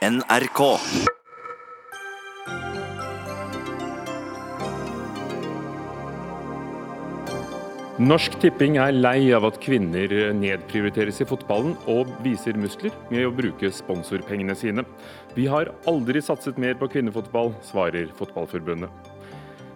[0.00, 0.60] NRK.
[8.00, 13.34] Norsk Tipping er lei av at kvinner nedprioriteres i fotballen og viser muskler med å
[13.42, 14.86] bruke sponsorpengene sine.
[15.36, 18.88] Vi har aldri satset mer på kvinnefotball, svarer Fotballforbundet.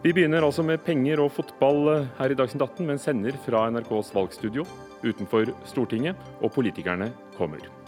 [0.01, 4.17] Vi begynner altså med penger og fotball her i Dagsnytt 18, men sender fra NRKs
[4.17, 4.65] valgstudio
[5.05, 7.84] utenfor Stortinget, og politikerne kommer.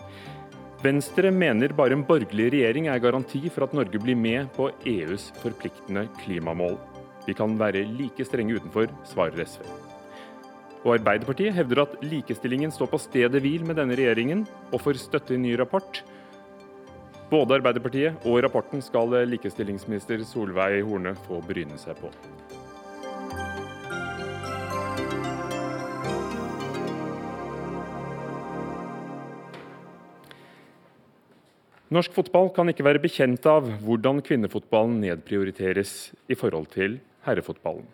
[0.85, 5.31] Venstre mener bare en borgerlig regjering er garanti for at Norge blir med på EUs
[5.41, 6.77] forpliktende klimamål.
[7.25, 9.65] Vi kan være like strenge utenfor, svarer SV.
[10.85, 15.35] Og Arbeiderpartiet hevder at likestillingen står på stedet hvil med denne regjeringen, og får støtte
[15.35, 16.03] i ny rapport.
[17.33, 22.13] Både Arbeiderpartiet og rapporten skal likestillingsminister Solveig Horne få bryne seg på.
[31.87, 35.93] Norsk fotball kan ikke være bekjent av hvordan kvinnefotballen nedprioriteres
[36.27, 37.85] i forhold til herrefotballen.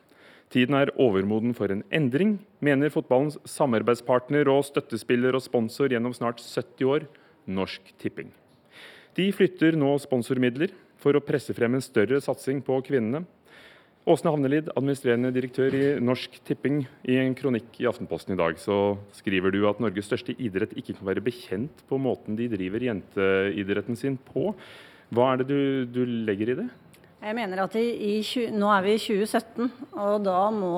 [0.53, 6.41] Tiden er overmoden for en endring, mener fotballens samarbeidspartner og støttespiller og sponsor gjennom snart
[6.41, 7.05] 70 år,
[7.45, 8.31] Norsk Tipping.
[9.13, 13.27] De flytter nå sponsormidler for å presse frem en større satsing på kvinnene.
[14.03, 16.81] Åsne Havnelid, administrerende direktør i Norsk Tipping.
[17.07, 20.97] I en kronikk i Aftenposten i dag så skriver du at Norges største idrett ikke
[20.97, 24.51] kan være bekjent på måten de driver jenteidretten sin på.
[25.15, 26.67] Hva er det du, du legger i det?
[27.23, 27.87] Jeg mener at i,
[28.19, 30.75] i, Nå er vi i 2017, og da må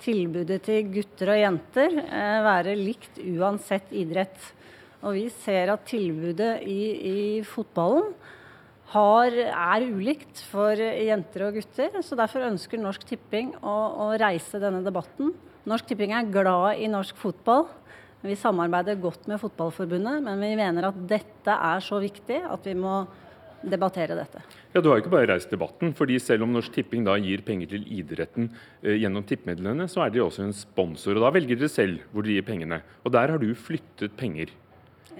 [0.00, 4.52] tilbudet til gutter og jenter eh, være likt uansett idrett.
[5.04, 8.14] Og vi ser at tilbudet i, i fotballen
[8.92, 12.00] har, er ulikt for jenter og gutter.
[12.04, 15.32] så Derfor ønsker Norsk Tipping å, å, reise denne debatten.
[15.68, 17.68] Norsk Tipping er glad i norsk fotball.
[18.22, 22.76] Vi samarbeider godt med Fotballforbundet, men vi mener at dette er så viktig at vi
[22.78, 23.00] må
[23.62, 24.42] debattere dette.
[24.74, 25.92] Ja, Du har ikke bare reist debatten.
[25.94, 28.50] fordi Selv om Norsk Tipping da gir penger til idretten
[28.82, 31.16] eh, gjennom tippemidlene, så er de også en sponsor.
[31.16, 32.82] og Da velger dere selv hvor de gir pengene.
[33.04, 34.50] Og Der har du flyttet penger.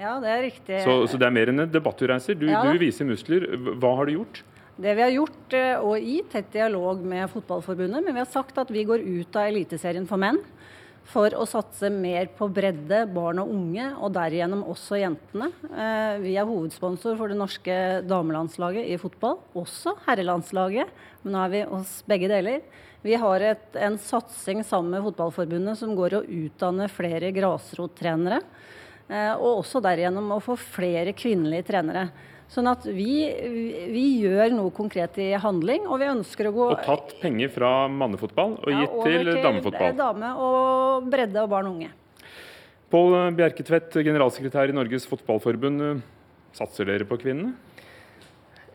[0.02, 0.80] Ja, det er riktig.
[0.82, 2.64] Så, så det er mer enn en debatt du ja.
[2.66, 3.46] du viser muskler.
[3.78, 4.42] Hva har du gjort?
[4.82, 8.56] Det vi har gjort, eh, og i tett dialog med Fotballforbundet, men vi har sagt
[8.58, 10.40] at vi går ut av Eliteserien for menn
[11.12, 15.50] for å satse mer på bredde, barn og unge, og derigjennom også jentene.
[15.68, 17.76] Eh, vi er hovedsponsor for det norske
[18.08, 20.92] damelandslaget i fotball, også herrelandslaget.
[21.22, 22.62] Men nå er vi hos begge deler.
[23.02, 28.38] Vi har et, en satsing sammen med Fotballforbundet som går å utdanne flere grasrottrenere.
[29.08, 32.06] Eh, og også derigjennom å få flere kvinnelige trenere.
[32.52, 33.24] Sånn at vi,
[33.88, 37.70] vi, gjør noe konkret i handling, og vi ønsker å gå Og tatt penger fra
[37.88, 39.94] mannefotball og gitt ja, til, til damefotball?
[39.96, 41.92] Dame og bredde og barn og unge.
[42.92, 46.02] Pål Bjerketvedt, generalsekretær i Norges Fotballforbund.
[46.52, 47.54] Satser dere på kvinnene?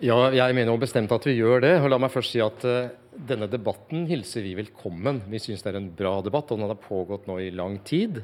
[0.02, 1.76] Ja, jeg mener jo bestemt at vi gjør det.
[1.82, 2.90] og La meg først si at uh,
[3.30, 5.24] denne debatten hilser vi velkommen.
[5.30, 8.24] Vi syns det er en bra debatt, og den har pågått nå i lang tid.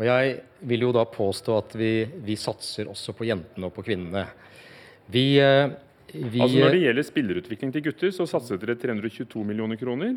[0.00, 1.92] Og jeg vil jo da påstå at vi,
[2.24, 4.24] vi satser også på jentene og på kvinnene.
[5.12, 5.72] Vi, eh,
[6.14, 10.16] vi, altså Når det gjelder spillerutvikling til gutter, så satser dere 322 millioner kroner.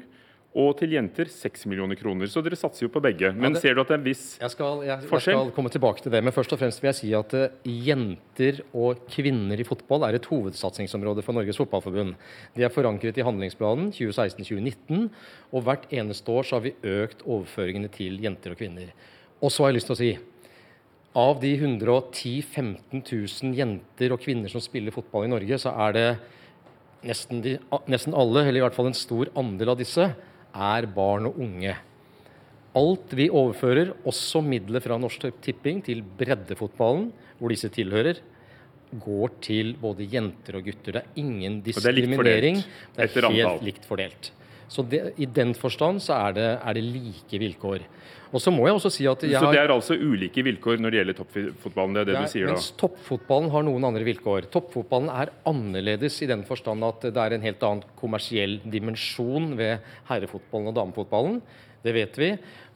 [0.53, 2.29] Og til jenter 6 millioner kroner.
[2.29, 3.31] Så dere satser jo på begge.
[3.33, 5.33] Men ja, det, ser du at det er en viss jeg skal, jeg, forskjell?
[5.33, 6.21] Jeg skal komme tilbake til det.
[6.23, 10.19] Men først og fremst vil jeg si at uh, jenter og kvinner i fotball er
[10.19, 12.13] et hovedsatsingsområde for Norges Fotballforbund.
[12.53, 15.09] De er forankret i handlingsplanen 2016-2019,
[15.51, 18.93] og hvert eneste år så har vi økt overføringene til jenter og kvinner.
[19.43, 20.13] Og så har jeg lyst til å si
[21.13, 25.93] av de 110 000-15 000 jenter og kvinner som spiller fotball i Norge, så er
[25.93, 26.07] det
[27.05, 27.57] nesten, de,
[27.91, 30.07] nesten, alle, eller i hvert fall en stor andel av disse,
[30.53, 31.75] er barn og unge.
[32.77, 38.21] Alt vi overfører, også midler fra Norsk Tipping til breddefotballen, hvor disse tilhører,
[38.93, 40.97] går til både jenter og gutter.
[40.97, 42.61] Det er ingen diskriminering.
[42.95, 44.31] Det er, det er helt likt fordelt.
[44.71, 47.85] Så det, i den forstand så er det, er det like vilkår.
[48.33, 50.93] Og Så må jeg også si at jeg Så det er altså ulike vilkår når
[50.93, 51.93] det gjelder toppfotballen?
[51.93, 52.55] det er det er du sier da?
[52.55, 54.49] Mens toppfotballen har noen andre vilkår.
[54.53, 59.85] Toppfotballen er annerledes i den forstand at det er en helt annen kommersiell dimensjon ved
[60.09, 61.41] herrefotballen og damefotballen.
[61.85, 62.31] Det vet vi.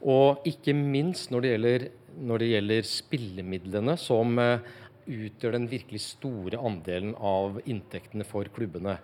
[0.06, 1.88] Og ikke minst når det gjelder,
[2.28, 4.62] når det gjelder spillemidlene, som uh,
[5.08, 8.98] utgjør den virkelig store andelen av inntektene for klubbene.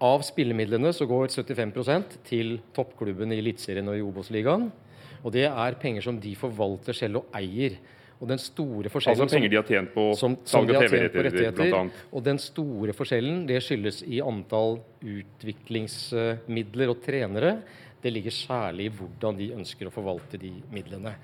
[0.00, 4.70] Av spillemidlene så går 75% til toppklubben i Eliteserien og i Obos-ligaen.
[5.20, 7.76] Og det er penger som de forvalter selv og eier.
[8.20, 12.40] Og den store forskjellen Altså penger de har tjent på salg av TV-rettigheter, Og den
[12.40, 17.54] store forskjellen det skyldes i antall utviklingsmidler og trenere.
[18.00, 21.14] Det ligger særlig i hvordan de ønsker å forvalte de midlene.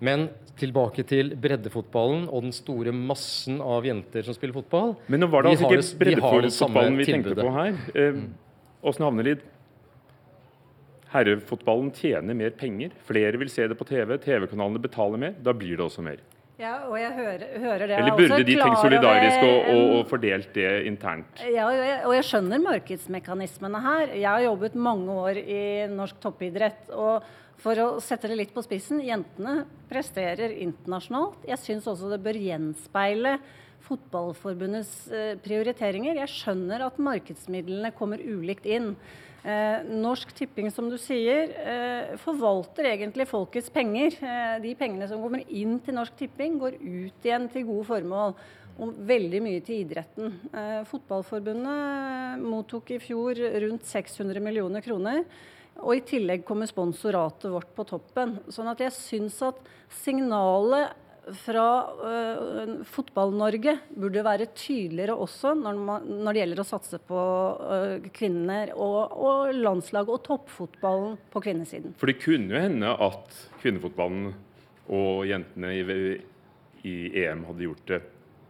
[0.00, 4.94] Men tilbake til breddefotballen og den store massen av jenter som spiller fotball.
[5.10, 7.80] Men nå var det altså ikke breddefotballen vi tenkte på her.
[7.94, 8.20] Eh,
[8.84, 9.42] havner Havnelid,
[11.14, 12.94] herrefotballen tjener mer penger.
[13.08, 14.16] Flere vil se det på TV.
[14.22, 15.36] TV-kanalene betaler mer.
[15.42, 16.22] Da blir det også mer.
[16.54, 17.94] Ja, og jeg hører, hører det.
[17.98, 21.40] Eller burde de tenkt solidarisk og, og, og, fordelt det internt?
[21.50, 24.12] Ja, og jeg, og jeg skjønner markedsmekanismene her.
[24.14, 26.92] Jeg har jobbet mange år i norsk toppidrett.
[26.94, 27.26] og
[27.62, 31.46] for å sette det litt på spissen, jentene presterer internasjonalt.
[31.48, 33.38] Jeg syns også det bør gjenspeile
[33.84, 36.16] Fotballforbundets eh, prioriteringer.
[36.22, 38.94] Jeg skjønner at markedsmidlene kommer ulikt inn.
[39.44, 44.16] Eh, Norsk Tipping, som du sier, eh, forvalter egentlig folkets penger.
[44.64, 48.36] De pengene som kommer inn til Norsk Tipping, går ut igjen til gode formål.
[48.74, 50.32] Og veldig mye til idretten.
[50.90, 55.20] Fotballforbundet mottok i fjor rundt 600 millioner kroner.
[55.82, 58.38] Og i tillegg kommer sponsoratet vårt på toppen.
[58.52, 59.58] Sånn at jeg syns at
[60.02, 60.94] signalet
[61.40, 67.20] fra uh, Fotball-Norge burde være tydeligere også når, man, når, det gjelder å satse på
[67.64, 71.96] uh, kvinner og, og landslag og toppfotballen på kvinnesiden.
[72.00, 74.34] For det kunne jo hende at kvinnefotballen
[74.92, 76.02] og jentene i,
[76.84, 78.02] i EM hadde gjort det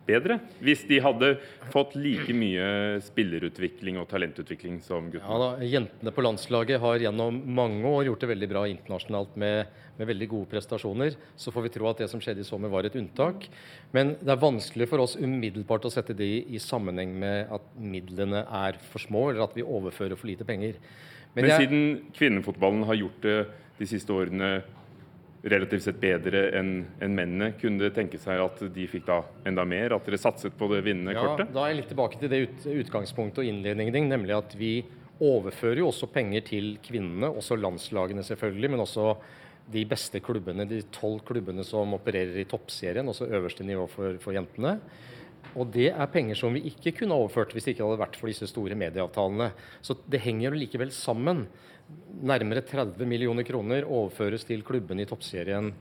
[0.07, 1.31] bedre hvis de hadde
[1.73, 2.67] fått like mye
[3.05, 5.31] spillerutvikling og talentutvikling som guttene?
[5.31, 9.73] Ja, da, Jentene på landslaget har gjennom mange år gjort det veldig bra internasjonalt med,
[9.97, 11.19] med, veldig gode prestasjoner.
[11.41, 13.49] Så får vi tro at det som skjedde i sommer var et unntak.
[13.97, 18.45] Men det er vanskelig for oss umiddelbart å sette det i, sammenheng med at midlene
[18.45, 20.79] er for små, eller at vi overfører for lite penger.
[21.35, 21.85] Men, Men jeg, siden
[22.15, 23.39] kvinnefotballen har gjort det
[23.79, 24.57] de siste årene
[25.45, 26.73] relativt sett bedre enn
[27.05, 27.53] en mennene.
[27.61, 29.97] Kunne tenke seg at de fikk da enda mer?
[29.97, 31.53] At dere satset på det vinnende ja, kortet?
[31.55, 34.75] Da er jeg litt tilbake til det ut, utgangspunktet og innledningen din, nemlig at vi
[35.25, 39.15] overfører jo også penger til kvinnene, også landslagene selvfølgelig, men også
[39.75, 44.37] de beste klubbene, de tolv klubbene som opererer i toppserien, også øverste nivå for, for
[44.37, 44.79] jentene.
[45.55, 48.31] Og det er penger som vi ikke kunne overført hvis det ikke hadde vært for
[48.31, 49.53] disse store medieavtalene.
[49.85, 51.45] Så det henger jo likevel sammen.
[52.25, 55.73] Nærmere 30 millioner kroner overføres til klubbene i toppserien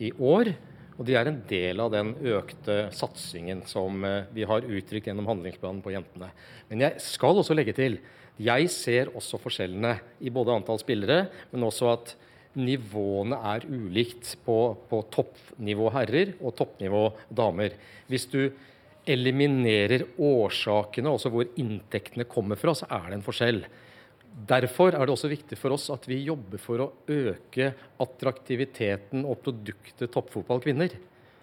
[0.00, 0.52] i år.
[0.96, 5.28] Og de er en del av den økte satsingen som eh, vi har uttrykt gjennom
[5.28, 6.28] handlingsplanen på jentene.
[6.70, 7.98] Men jeg skal også legge til
[8.40, 12.14] jeg ser også forskjellene i både antall spillere, men også at
[12.56, 14.58] nivåene er ulikt på,
[14.88, 17.76] på toppnivå herrer og toppnivå damer.
[18.08, 18.40] Hvis du
[19.08, 23.64] eliminerer årsakene, også hvor inntektene kommer fra, så er det en forskjell.
[24.32, 29.42] Derfor er det også viktig for oss at vi jobber for å øke attraktiviteten og
[29.44, 30.94] produktet toppfotball kvinner.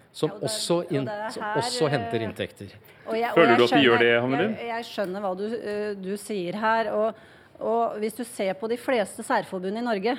[0.09, 2.71] Som, ja, det, også, inn, her, som også, henter inntekter.
[3.13, 4.55] Jeg, Føler du at vi gjør det, Hammelin?
[4.57, 6.89] Jeg, jeg, skjønner hva du, uh, du sier her.
[6.97, 7.21] Og,
[7.61, 10.17] og, hvis du ser på de fleste særforbund i Norge,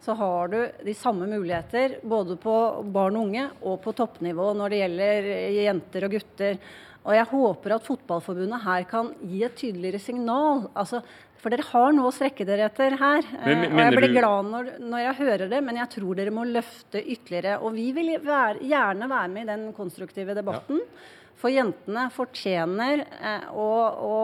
[0.00, 2.56] så har du de samme muligheter både på
[2.94, 6.60] barn og unge og på toppnivå når det gjelder jenter og gutter.
[7.08, 10.66] Og jeg håper at Fotballforbundet her kan gi et tydeligere signal.
[10.76, 11.00] Altså,
[11.38, 13.28] for dere har noe å strekke dere etter her.
[13.44, 16.46] Men, og jeg blir glad når, når, jeg hører det, men jeg tror dere må
[16.48, 17.60] løfte ytterligere.
[17.62, 20.82] Og vi vil være, gjerne være med i den konstruktive debatten.
[20.82, 21.14] Ja.
[21.38, 23.66] For jentene fortjener eh, å,
[24.02, 24.14] å,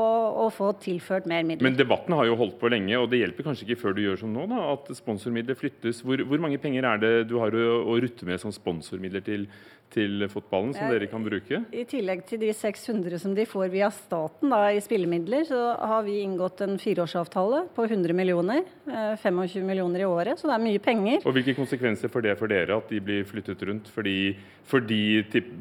[0.42, 1.68] å, få tilført mer midler.
[1.68, 4.18] Men debatten har jo holdt på lenge, og det hjelper kanskje ikke før du gjør
[4.24, 6.02] som nå, da, at sponsormidler flyttes.
[6.02, 9.46] Hvor, hvor, mange penger er det du har å, å rutte med som sponsormidler til
[9.94, 11.60] til fotballen som dere kan bruke?
[11.74, 16.04] I tillegg til de 600 som de får via staten da, i spillemidler, så har
[16.06, 18.64] vi inngått en fireårsavtale på 100 millioner.
[18.88, 21.22] 25 eh, millioner i året, så det er mye penger.
[21.24, 24.34] Og Hvilke konsekvenser får det for dere at de blir flyttet rundt fordi,
[24.68, 25.00] fordi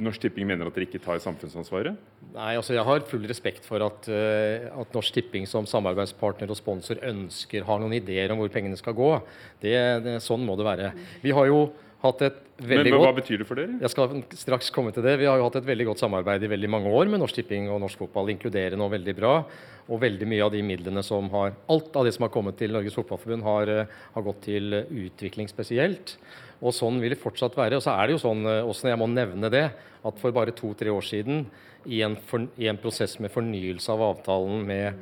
[0.02, 1.98] Norsk Tipping mener at dere ikke tar samfunnsansvaret?
[2.34, 6.58] Nei, altså Jeg har full respekt for at, uh, at Norsk Tipping som samarbeidspartner og
[6.58, 9.12] sponsor ønsker, har noen ideer om hvor pengene skal gå.
[9.62, 9.76] Det,
[10.06, 10.94] det, sånn må det være.
[11.24, 11.68] Vi har jo
[12.04, 13.78] hatt et veldig Men Hva godt, betyr det for dere?
[13.82, 15.16] Jeg skal straks komme til det.
[15.22, 17.70] Vi har jo hatt et veldig godt samarbeid i veldig mange år med Norsk Tipping
[17.72, 18.32] og norsk fotball.
[18.34, 19.34] Inkluderer nå veldig bra.
[19.88, 22.72] Og veldig mye av de midlene som har Alt av det som har kommet til
[22.76, 26.18] Norges Fotballforbund, har, eh, har gått til utvikling spesielt.
[26.62, 27.80] Og sånn vil det fortsatt være.
[27.80, 29.66] Og så er det jo sånn, også eh, når jeg må nevne det,
[30.04, 31.46] at for bare to-tre år siden,
[31.88, 34.94] i en, for, i en prosess med fornyelse av avtalen med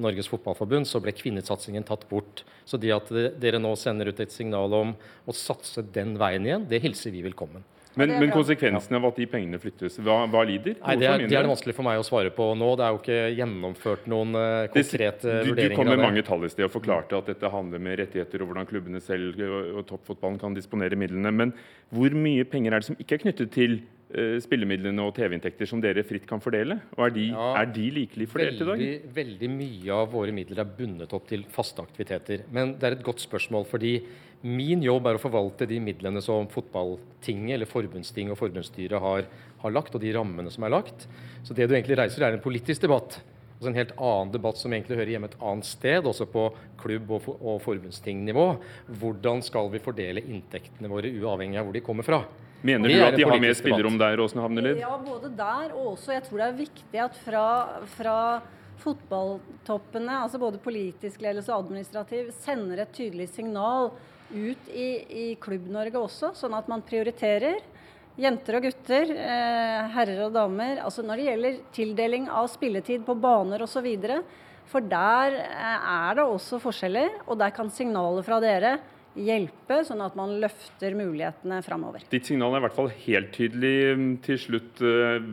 [0.00, 2.44] Norges Fotballforbund, så ble kvinnesatsingen tatt bort.
[2.68, 3.10] Så det at
[3.42, 4.94] dere nå sender ut et signal om
[5.26, 7.66] å satse den veien igjen, det hilser vi velkommen.
[7.98, 10.76] Men, men konsekvensene av at de pengene flyttes, hva, hva lider?
[10.78, 12.68] Nei, det, er, det er det vanskelig for meg å svare på nå.
[12.78, 15.74] Det er jo ikke gjennomført noen uh, konkrete det, du, vurderinger.
[15.74, 18.52] Du kom med mange tall i sted og forklarte at dette handler med rettigheter og
[18.52, 21.34] hvordan klubbene selv og, og toppfotballen kan disponere midlene.
[21.34, 21.54] Men
[21.90, 23.80] hvor mye penger er det som ikke er knyttet til
[24.42, 26.80] spillemidlene og TV-inntekter som dere fritt kan fordele?
[26.96, 29.12] Og er de, ja, er de likelig fordelt veldig, i dag?
[29.20, 32.42] Veldig mye av våre midler er bundet opp til faste aktiviteter.
[32.50, 33.94] Men det er et godt spørsmål, fordi
[34.40, 39.26] Min jobb er å forvalte de midlene som fotballtinget eller forbundstinget og forbundsstyret har,
[39.60, 41.04] har, lagt, og de rammene som er lagt.
[41.44, 43.18] Så det du egentlig reiser, er en politisk debatt.
[43.58, 46.46] Altså En helt annen debatt som egentlig hører hjemme et annet sted, også på
[46.80, 48.46] klubb- og, og forbundstingnivå.
[49.02, 52.22] Hvordan skal vi fordele inntektene våre uavhengig av hvor de kommer fra?
[52.62, 54.80] Mener du at de har mer spillerom der, Åsne Havnelid?
[54.82, 56.12] Ja, både der og også.
[56.12, 57.44] Jeg tror det er viktig at fra,
[57.96, 58.16] fra
[58.82, 63.90] fotballtoppene, altså både politisk ledelse og administrativ, sender et tydelig signal
[64.30, 67.64] ut i, i Klubb-Norge også, sånn at man prioriterer.
[68.20, 70.82] Jenter og gutter, eh, herrer og damer.
[70.84, 73.88] altså Når det gjelder tildeling av spilletid på baner osv.
[74.70, 78.76] For der eh, er det også forskjeller, og der kan signalet fra dere
[79.18, 82.04] hjelpe, sånn at man løfter mulighetene framover.
[82.12, 84.84] Ditt signal er i hvert fall helt tydelig mm, til slutt.
[84.84, 85.32] Eh,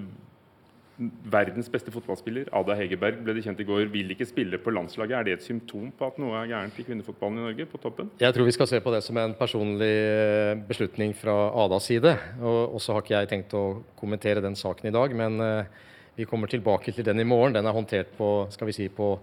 [0.98, 5.14] verdens beste fotballspiller, Ada Hegerberg, ble det kjent i går, vil ikke spille på landslaget.
[5.14, 8.10] Er det et symptom på at noe er gærent i kvinnefotballen i Norge, på toppen?
[8.18, 12.16] Jeg tror vi skal se på det som en personlig eh, beslutning fra Adas side.
[12.42, 13.66] Og så har ikke jeg tenkt å
[14.00, 15.84] kommentere den saken i dag, men eh,
[16.18, 17.54] vi kommer tilbake til den i morgen.
[17.54, 19.14] Den er håndtert på, skal vi si, på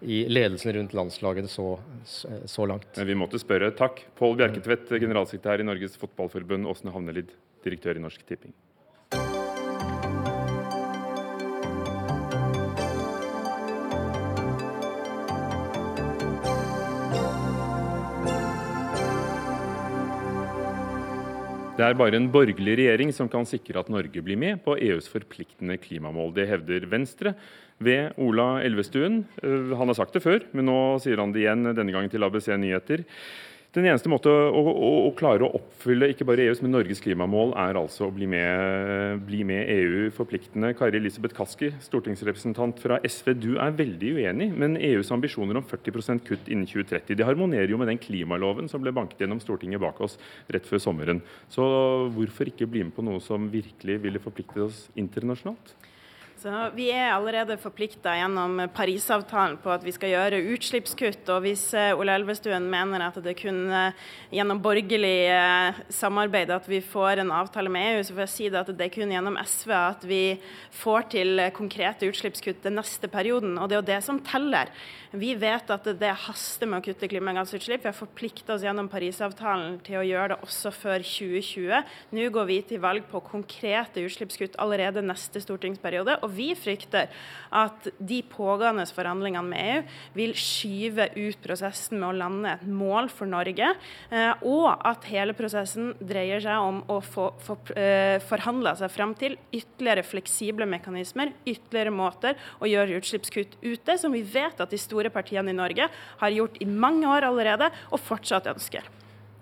[0.00, 1.78] i ledelsen rundt landslaget så,
[2.44, 2.96] så langt.
[2.96, 3.72] Men vi måtte spørre.
[3.76, 4.02] Takk.
[4.18, 6.68] Pål Bjerketvedt, generalsekretær i Norges Fotballforbund.
[6.68, 7.32] Åsne Havnelid,
[7.64, 8.54] direktør i Norsk Tipping.
[21.76, 25.10] Det er bare en borgerlig regjering som kan sikre at Norge blir med på EUs
[25.12, 26.30] forpliktende klimamål.
[26.32, 27.34] Det hevder Venstre
[27.84, 29.18] ved Ola Elvestuen.
[29.44, 32.24] Eh, han har sagt det før, men nå sier han det igjen, denne gangen til
[32.24, 33.04] ABC Nyheter.
[33.76, 37.50] Den eneste måte å, å, å, klare å oppfylle ikke bare EUs, men Norges klimamål,
[37.60, 40.70] er altså å bli med, bli med EU forpliktende.
[40.78, 46.24] Kari Elisabeth Kaski, stortingsrepresentant fra SV, du er veldig uenig, men EUs ambisjoner om 40%
[46.24, 50.00] kutt innen 2030 det harmonerer jo med den klimaloven som ble banket gjennom Stortinget bak
[50.06, 50.16] oss
[50.48, 51.20] rett før sommeren.
[51.52, 51.66] Så
[52.16, 55.76] hvorfor ikke bli med på noe som virkelig ville forpliktet oss internasjonalt?
[56.46, 61.24] Så vi er allerede forplikta gjennom Parisavtalen på at vi skal gjøre utslippskutt.
[61.34, 66.68] Og hvis eh, Ole Elvestuen mener at det kun eh, gjennom borgerlig eh, samarbeid at
[66.70, 69.14] vi får en avtale med EU, så får jeg si det at det er kun
[69.16, 70.20] gjennom SV at vi
[70.84, 73.58] får til konkrete utslippskutt den neste perioden.
[73.58, 74.70] Og det er jo det som teller.
[75.16, 77.82] Vi vet at det haster med å kutte klimagassutslipp.
[77.82, 81.92] Vi har forplikta oss gjennom Parisavtalen til å gjøre det også før 2020.
[82.14, 86.18] Nå går vi til valg på konkrete utslippskutt allerede neste stortingsperiode.
[86.22, 87.10] Og vi frykter
[87.56, 89.82] at de pågående forhandlingene med EU
[90.16, 93.72] vil skyve ut prosessen med å lande et mål for Norge,
[94.10, 99.14] eh, og at hele prosessen dreier seg om å få, få eh, forhandla seg fram
[99.18, 104.80] til ytterligere fleksible mekanismer, ytterligere måter å gjøre utslippskutt ute, som vi vet at de
[104.80, 105.88] store partiene i Norge
[106.20, 108.86] har gjort i mange år allerede, og fortsatt ønsker.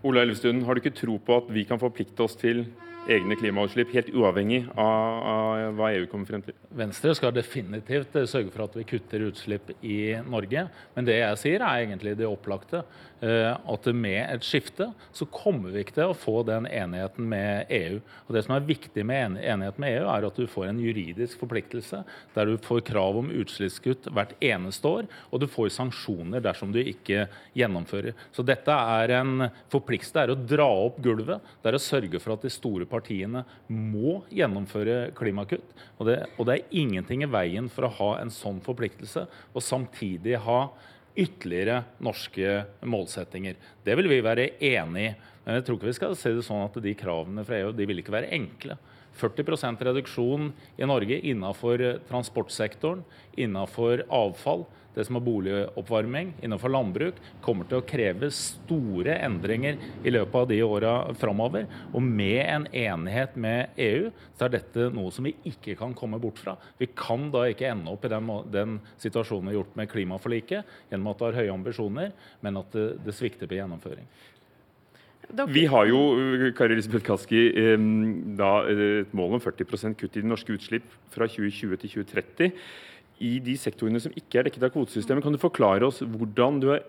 [0.04, 2.66] Ola Elvestuen, har du ikke tro på at vi kan forplikte oss til
[3.10, 6.56] egne klimautslipp, helt uavhengig av, av, hva EU kommer frem til?
[6.74, 10.66] Venstre skal definitivt sørge for at vi kutter utslipp i Norge.
[10.96, 12.84] Men det jeg sier er egentlig det opplagte.
[13.24, 17.70] Eh, at med et skifte så kommer vi ikke til å få den enigheten med
[17.72, 18.00] EU.
[18.26, 21.38] Og Det som er viktig med enighet med EU, er at du får en juridisk
[21.40, 22.02] forpliktelse
[22.34, 26.80] der du får krav om utslippskutt hvert eneste år, og du får sanksjoner dersom du
[26.82, 28.12] ikke gjennomfører.
[28.34, 30.14] Så dette er en forpliktelse.
[30.14, 31.40] Det er å dra opp gulvet.
[31.62, 35.74] Det er å sørge for at de store partiene må gjennomføre klimakutt.
[35.98, 39.64] Og det, og det er ingenting i veien for å ha en sånn forpliktelse, og
[39.64, 40.60] samtidig ha
[41.14, 43.58] ytterligere norske målsettinger.
[43.86, 45.14] Det vil vi være enig i.
[45.44, 47.86] Men jeg tror ikke vi skal se det sånn at de kravene fra EU de
[47.88, 48.78] vil ikke være enkle.
[49.14, 50.48] 40% reduksjon
[50.80, 53.04] i Norge innenfor transportsektoren,
[53.38, 60.12] innenfor avfall det som er boligoppvarming innenfor landbruk, kommer til å kreve store endringer i
[60.14, 61.66] løpet av de åra framover.
[61.92, 66.20] Og med en enighet med EU, så er dette noe som vi ikke kan komme
[66.22, 66.56] bort fra.
[66.78, 70.76] Vi kan da ikke ende opp i den, den situasjonen vi har gjort med klimaforliket,
[70.92, 74.06] gjennom at det har høye ambisjoner, men at det, det svikter på gjennomføring.
[75.48, 76.00] Vi har jo
[76.54, 77.46] Kari Elisabeth Kaski,
[78.38, 82.52] da, et mål om 40 kutt i de norske utslipp fra 2020 til 2030
[83.22, 85.24] i de sektorene som ikke er dekket av kvotesystemet.
[85.24, 86.84] Kan du forklare oss hvordan du er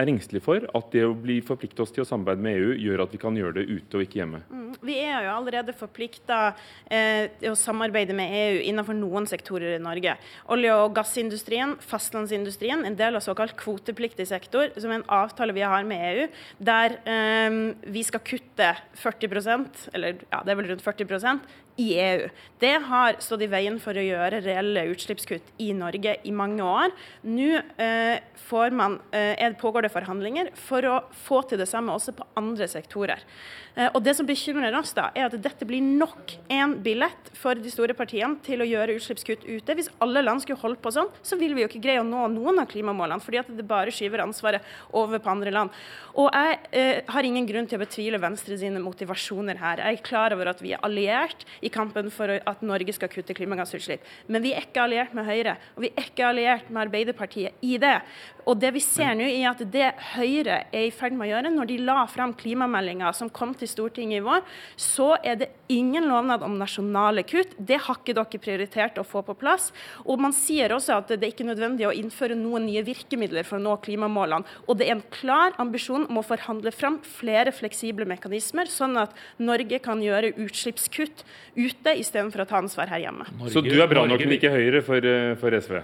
[0.00, 3.04] er engstelige for at det å bli forplikte oss til å samarbeide med EU, gjør
[3.04, 4.42] at vi kan gjøre det ute og ikke hjemme?
[4.48, 6.38] Mm, vi er jo allerede forplikta
[6.86, 10.16] eh, til å samarbeide med EU innenfor noen sektorer i Norge.
[10.52, 15.66] Olje- og gassindustrien, fastlandsindustrien, en del av såkalt kvotepliktig sektor, som er en avtale vi
[15.66, 16.28] har med EU,
[16.72, 17.58] der eh,
[17.92, 18.72] vi skal kutte
[19.02, 22.28] 40% eller ja, det er vel rundt 40% i EU.
[22.60, 26.92] Det har stått i veien for å gjøre reelle utslippskutt i Norge i mange år.
[27.24, 27.48] Nå
[27.80, 32.26] eh, man, eh, pågår pågår det forhandlinger for å få til det samme også på
[32.36, 33.22] andre sektorer.
[33.74, 37.54] Eh, og Det som bekymrer oss, da, er at dette blir nok en billett for
[37.54, 39.74] de store partiene til å gjøre utslippskutt ute.
[39.74, 42.28] Hvis alle land skulle holdt på sånn, så vil vi jo ikke greie å nå
[42.34, 44.62] noen av klimamålene, fordi at det bare skyver ansvaret
[44.92, 45.70] over på andre land.
[46.14, 49.80] Og Jeg eh, har ingen grunn til å betvile Venstre sine motivasjoner her.
[49.80, 53.34] Jeg er klar over at vi er alliert i kampen for at Norge skal kutte
[53.34, 54.04] klimagassutslipp.
[54.28, 57.78] Men vi er ikke alliert med Høyre, og vi er ikke alliert med Arbeiderpartiet i
[57.80, 57.98] det.
[58.46, 61.52] Og det vi ser nå, er at det Høyre er i ferd med å gjøre,
[61.54, 64.44] når de la fram klimameldinga som kom til Stortinget i vår,
[64.76, 67.54] så er det ingen lovnad om nasjonale kutt.
[67.58, 69.70] Det har ikke dere prioritert å få på plass.
[70.04, 73.58] Og man sier også at det er ikke nødvendig å innføre noen nye virkemidler for
[73.58, 74.46] å nå klimamålene.
[74.66, 79.16] Og det er en klar ambisjon om å forhandle fram flere fleksible mekanismer, sånn at
[79.42, 81.24] Norge kan gjøre utslippskutt
[81.56, 83.28] ute istedenfor å ta ansvar her hjemme.
[83.38, 85.80] Norge, Så du er bra nok, men ikke Høyre for, eh, for SV?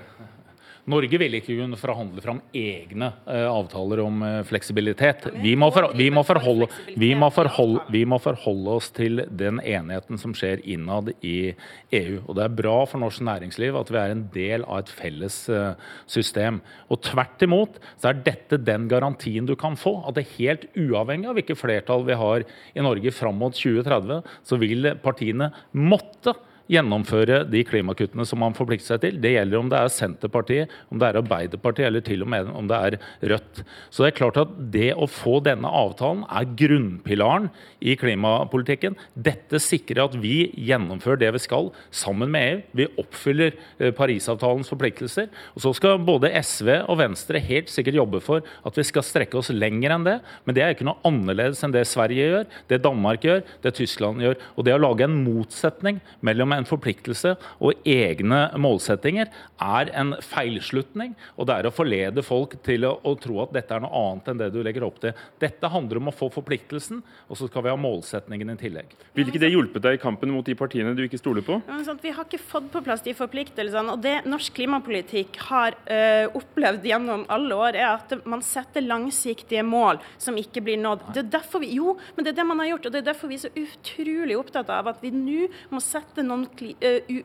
[0.89, 5.27] Norge vil ikke kunne forhandle fram egne uh, avtaler om uh, fleksibilitet.
[5.43, 9.61] Vi må, for, vi, må forholde, vi, må forholde, vi må, forholde, oss til den
[9.61, 11.53] enigheten som skjer innad i
[11.95, 12.23] EU.
[12.25, 15.39] Og Det er bra for norsk næringsliv at vi er en del av et felles
[15.53, 15.77] uh,
[16.09, 16.63] system.
[16.89, 19.99] Og Tvert imot så er dette den garantien du kan få.
[20.09, 24.25] At det er helt uavhengig av hvilket flertall vi har i Norge fram mot 2030,
[24.49, 26.39] så vil partiene måtte
[26.69, 29.19] gjennomføre de klimakuttene som man forplikter seg til.
[29.23, 32.69] Det gjelder om det er Senterpartiet, om det er Arbeiderpartiet eller til og med om
[32.69, 32.99] det er
[33.33, 33.63] Rødt.
[33.91, 37.49] Så det er klart at det å få denne avtalen er grunnpilaren
[37.81, 38.99] i klimapolitikken.
[39.15, 42.61] Dette sikrer at vi gjennomfører det vi skal sammen med EU.
[42.79, 45.29] Vi oppfyller eh, Parisavtalens forpliktelser.
[45.57, 49.41] Og så skal både SV og Venstre helt sikkert jobbe for at vi skal strekke
[49.41, 50.19] oss lenger enn det.
[50.45, 54.23] Men det er ikke noe annerledes enn det Sverige gjør, det Danmark gjør, det Tyskland
[54.25, 54.39] gjør.
[54.57, 59.31] Og det å lage en motsetning mellom en forpliktelse og egne målsettinger
[59.63, 61.15] er en feilslutning.
[61.37, 64.31] Og det er å forlede folk til å, å, tro at dette er noe annet
[64.33, 65.15] enn det du legger opp til.
[65.43, 68.95] Dette handler om å få forpliktelsen, og så skal vi ha målsetningen i tillegg.
[69.17, 71.61] Vil ikke det hjulpet deg i kampen mot de partiene du ikke stoler på?
[71.69, 73.95] Ja, vi har ikke fått på plass de forpliktelsene.
[73.95, 79.65] og Det norsk klimapolitikk har øh, opplevd gjennom alle år, er at man setter langsiktige
[79.67, 81.09] mål som ikke blir nådd.
[81.15, 83.09] Det er derfor vi, jo, men det er det man har gjort, og det er
[83.11, 86.47] derfor vi er så utrolig opptatt av at vi nå må sette noen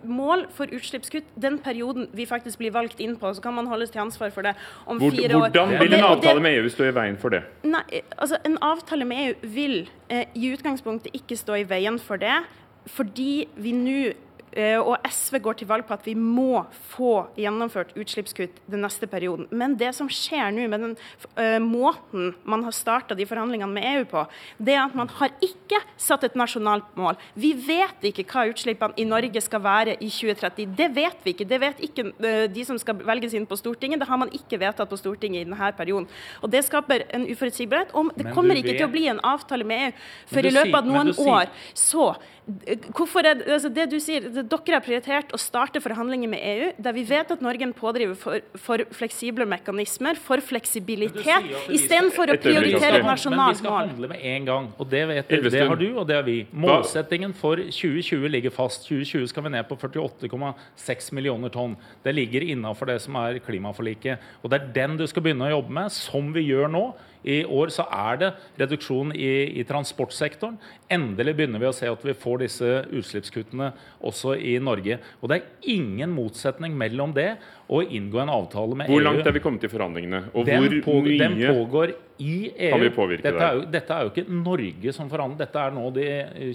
[0.03, 3.33] mål for utslippskutt den perioden vi faktisk blir valgt inn på.
[3.33, 4.55] Så kan man holdes til ansvar for det
[4.85, 5.49] om Hvor, fire år.
[5.49, 7.43] Hvordan vil en avtale med EU stå i veien for det?
[7.63, 12.21] Nei, altså En avtale med EU vil uh, i utgangspunktet ikke stå i veien for
[12.21, 12.41] det,
[12.85, 16.63] fordi vi nå Eh, og SV går til valg på at vi må
[16.93, 19.47] få gjennomført utslippskutt den neste perioden.
[19.51, 20.95] Men det som skjer nå med den
[21.37, 24.25] uh, måten man har starta de forhandlingene med EU på,
[24.57, 27.17] det er at man har ikke satt et nasjonalt mål.
[27.39, 30.75] Vi vet ikke hva utslippene i Norge skal være i 2030.
[30.77, 31.49] Det vet vi ikke.
[31.49, 34.01] Det vet ikke uh, de som skal velges inn på Stortinget.
[34.03, 36.09] Det har man ikke vedtatt på Stortinget i denne perioden.
[36.41, 37.93] Og Det skaper en uforutsigbarhet.
[37.93, 38.83] Om det kommer ikke vet...
[38.83, 39.91] til å bli en avtale med EU
[40.33, 41.51] før i løpet av noen år.
[41.77, 46.41] Så Hvorfor er, altså det du sier, det, Dere har prioritert å starte forhandlinger med
[46.43, 51.47] EU, der vi vet at Norge er en pådriver for, for fleksible mekanismer, for fleksibilitet,
[51.71, 53.47] istedenfor å prioritere et nasjonalt mål.
[53.47, 56.09] Men vi skal handle med en gang, og det, vet du, det har du, og
[56.09, 56.37] det har vi.
[56.65, 58.89] Målsettingen for 2020 ligger fast.
[58.89, 61.77] 2020 skal vi ned på 48,6 millioner tonn.
[62.03, 64.29] Det ligger innafor det som er klimaforliket.
[64.43, 66.85] Og det er den du skal begynne å jobbe med, som vi gjør nå.
[67.23, 70.57] I år så er det reduksjon i, i, transportsektoren.
[70.91, 73.71] Endelig begynner vi å se at vi får disse utslippskuttene
[74.03, 74.99] også i Norge.
[75.21, 77.33] Og det er ingen motsetning mellom det
[77.73, 78.97] og inngå en avtale med EU.
[78.97, 80.25] Hvor langt er vi kommet i forhandlingene?
[80.33, 82.71] Og den hvor pågår, mye den pågår i EU.
[82.73, 85.77] Kan vi påvirke dette er, jo, dette er jo ikke Norge som forhandler, dette er
[85.77, 86.07] nå de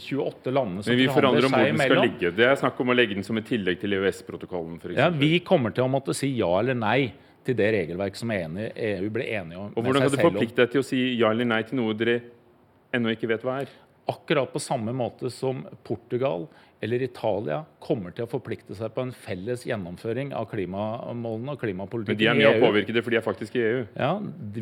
[0.04, 0.92] 28 landene som forhandler seg imellom.
[0.92, 2.34] Men vi forhandler om hvor den skal ligge.
[2.36, 5.00] Det er snakk om å legge den som et tillegg til EØS-protokollen f.eks.
[5.00, 7.00] Ja, vi kommer til å måtte si ja eller nei
[7.48, 9.74] til det regelverk som EU ble enige om.
[9.74, 12.20] Og Hvordan kan du forplikte deg til å si ja eller nei til noe dere
[12.94, 13.76] ennå ikke vet hva er?
[14.08, 16.46] Akkurat på samme måte som Portugal
[16.80, 22.22] eller Italia kommer til å forplikte seg på en felles gjennomføring av klimamålene og klimapolitikken
[22.22, 22.30] i EU.
[22.30, 23.80] Men de er med å påvirke det, for de er faktisk i EU?
[23.98, 24.12] Ja,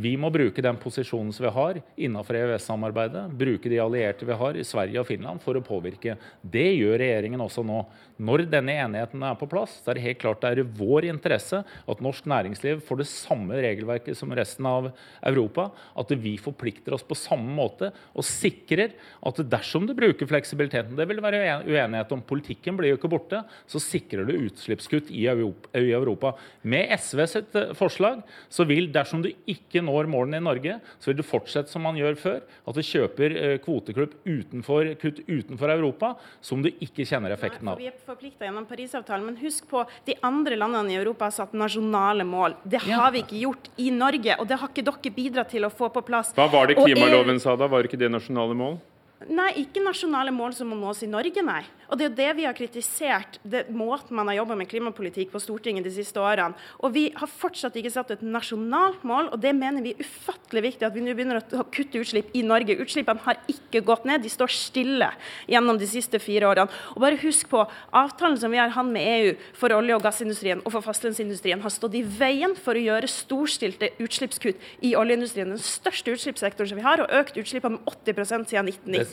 [0.06, 3.26] Vi må bruke den posisjonen som vi har innenfor EØS-samarbeidet.
[3.36, 6.16] Bruke de allierte vi har i Sverige og Finland for å påvirke.
[6.40, 7.82] Det gjør regjeringen også nå.
[8.16, 11.04] Når denne enigheten er på plass, så er det helt klart det er i vår
[11.10, 14.88] interesse at norsk næringsliv får det samme regelverket som resten av
[15.20, 15.68] Europa.
[16.00, 21.06] At vi forplikter oss på samme måte og sikrer at dersom du bruker fleksibiliteten Det
[21.10, 22.24] vil være uenighet om.
[22.24, 23.42] Politikken blir jo ikke borte.
[23.68, 26.32] Så sikrer du utslippskutt i Europa.
[26.64, 31.10] Med SV sitt eh, forslag så vil, dersom du ikke når målene i Norge, så
[31.10, 32.40] vil du fortsette som man gjør før.
[32.64, 37.82] At du kjøper eh, kvoteklubb utenfor, kutt utenfor Europa som du ikke kjenner effekten av.
[38.06, 42.54] Forplikta gjennom Parisavtalen, men husk på de andre landene i Europa har satt nasjonale mål.
[42.62, 45.70] Det har vi ikke gjort i Norge, og det har ikke dere bidratt til å
[45.74, 46.30] få på plass.
[46.36, 47.66] Hva var det klimaloven sa da?
[47.66, 48.78] Var ikke det nasjonale mål?
[49.24, 51.62] Nei, ikke nasjonale mål som må nås i Norge, nei.
[51.88, 55.30] Og Det er jo det vi har kritisert, det måten man har jobba med klimapolitikk
[55.32, 56.52] på Stortinget de siste årene.
[56.84, 60.62] Og Vi har fortsatt ikke satt et nasjonalt mål, og det mener vi er ufattelig
[60.66, 60.86] viktig.
[60.86, 62.76] At vi nå begynner å kutte utslipp i Norge.
[62.76, 65.08] Utslippene har ikke gått ned, de står stille
[65.48, 66.68] gjennom de siste fire årene.
[66.94, 70.60] Og bare husk på, avtalen som vi har hatt med EU for olje- og gassindustrien
[70.64, 75.54] og for fastlandsindustrien, har stått i veien for å gjøre storstilte utslippskutt i oljeindustrien.
[75.56, 79.05] Den største utslippssektoren som vi har, og økt utslippene med 80% siden 1990.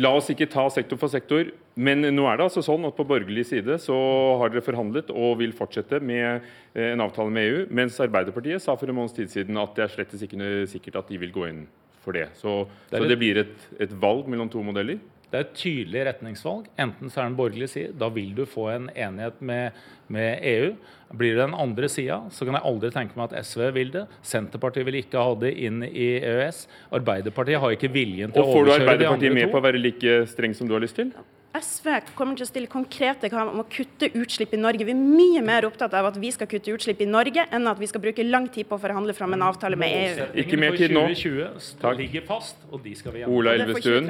[0.00, 3.04] La oss ikke ta sektor for sektor, men nå er det altså sånn at på
[3.04, 3.96] borgerlig side så
[4.40, 8.76] har dere forhandlet og vil fortsette med eh, en avtale med EU, mens Arbeiderpartiet sa
[8.78, 11.44] for en måneds tid siden at det er slett ikke sikkert at de vil gå
[11.50, 11.66] inn
[12.02, 12.30] for det.
[12.40, 14.96] Så det, så det blir et, et valg mellom to modeller?
[15.32, 16.66] Det er et tydelig retningsvalg.
[16.82, 19.78] Enten så er den borgerlig side, da vil du få en enighet med,
[20.12, 20.74] med EU.
[21.16, 24.02] Blir det den andre sida, så kan jeg aldri tenke meg at SV vil det.
[24.28, 26.66] Senterpartiet vil ikke ha det inn i EØS.
[27.00, 28.68] Arbeiderpartiet har ikke viljen til å overkjøre de andre to.
[28.68, 31.16] Og Får du Arbeiderpartiet med på å være like streng som du har lyst til?
[31.56, 34.84] SV kommer til å stille konkrete krav om å kutte utslipp i Norge.
[34.88, 37.80] Vi er mye mer opptatt av at vi skal kutte utslipp i Norge, enn at
[37.80, 40.30] vi skal bruke lang tid på å forhandle fram en avtale med EU.
[40.44, 41.08] Ikke mer tid nå.
[41.12, 43.36] 2020 ligger fast, og de skal vi gjennom.
[43.36, 44.08] Ola Elvestuen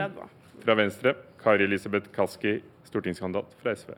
[0.63, 1.15] fra Venstre.
[1.43, 3.95] Kari Elisabeth Kaski, stortingskandidat fra SV.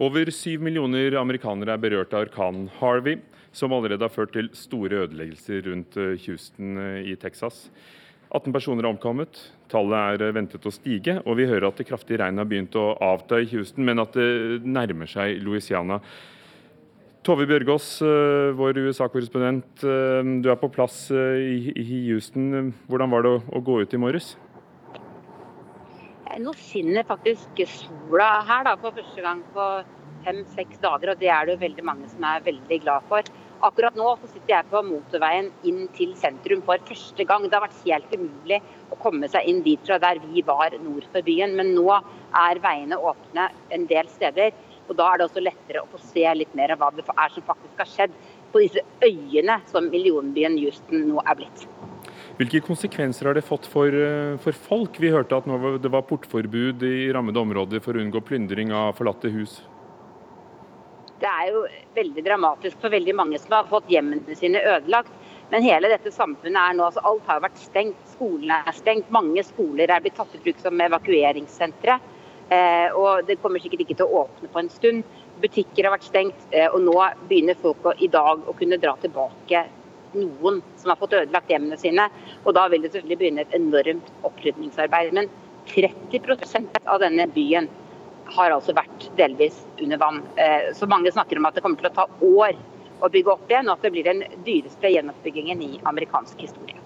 [0.00, 3.18] Over syv millioner amerikanere er berørt av orkanen Harvey,
[3.52, 7.66] som allerede har ført til store ødeleggelser rundt eh, Houston eh, i Texas.
[8.30, 9.42] 18 personer er omkommet.
[9.68, 11.18] Tallet er eh, ventet å stige.
[11.26, 14.16] Og vi hører at det kraftige regnet har begynt å avta i Houston, men at
[14.16, 16.00] det nærmer seg Louisiana.
[17.30, 19.84] Tove Bjørgaas, eh, vår USA-korrespondent.
[19.86, 22.72] Eh, du er på plass eh, i Houston.
[22.90, 24.32] Hvordan var det å gå ut i morges?
[26.42, 29.66] Nå skinner faktisk sola her da, for første gang på
[30.24, 31.12] fem-seks dager.
[31.12, 33.30] og Det er det jo veldig mange som er veldig glad for.
[33.62, 37.46] Akkurat nå så sitter jeg på motorveien inn til sentrum for første gang.
[37.46, 38.58] Det har vært helt umulig
[38.90, 41.54] å komme seg inn dit fra der vi var nord for byen.
[41.54, 44.50] Men nå er veiene åpne en del steder.
[44.90, 47.34] Og Da er det også lettere å få se litt mer av hva det er
[47.34, 48.16] som faktisk har skjedd
[48.50, 51.66] på disse øyene som millionbyen Houston nå er blitt.
[52.40, 54.98] Hvilke konsekvenser har det fått for, eh, for folk?
[54.98, 55.44] Vi hørte at
[55.82, 59.60] det var portforbud i rammede områder for å unngå plyndring av forlatte hus.
[61.20, 65.12] Det er jo veldig dramatisk for veldig mange som har fått hjemmene sine ødelagt.
[65.50, 67.98] Men hele dette samfunnet er nå, altså alt har vært stengt.
[68.14, 69.10] Skolene er stengt.
[69.10, 71.98] Mange skoler er blitt tatt i bruk som evakueringssentre.
[72.50, 75.04] Eh, og det kommer sikkert ikke til å åpne på en stund.
[75.40, 76.96] Butikker har vært stengt, eh, og nå
[77.28, 79.66] begynner folk å, i dag å kunne dra tilbake
[80.18, 82.08] noen som har fått ødelagt hjemmene sine.
[82.44, 85.14] Og da vil det selvfølgelig begynne et enormt opprydningsarbeid.
[85.14, 85.30] Men
[85.70, 87.70] 30% av denne byen
[88.34, 90.22] har altså vært delvis under vann.
[90.36, 92.58] Eh, så mange snakker om at det kommer til å ta år
[93.00, 96.79] å bygge opp igjen, og at det blir den dyreste gjenoppbyggingen i amerikansk historie.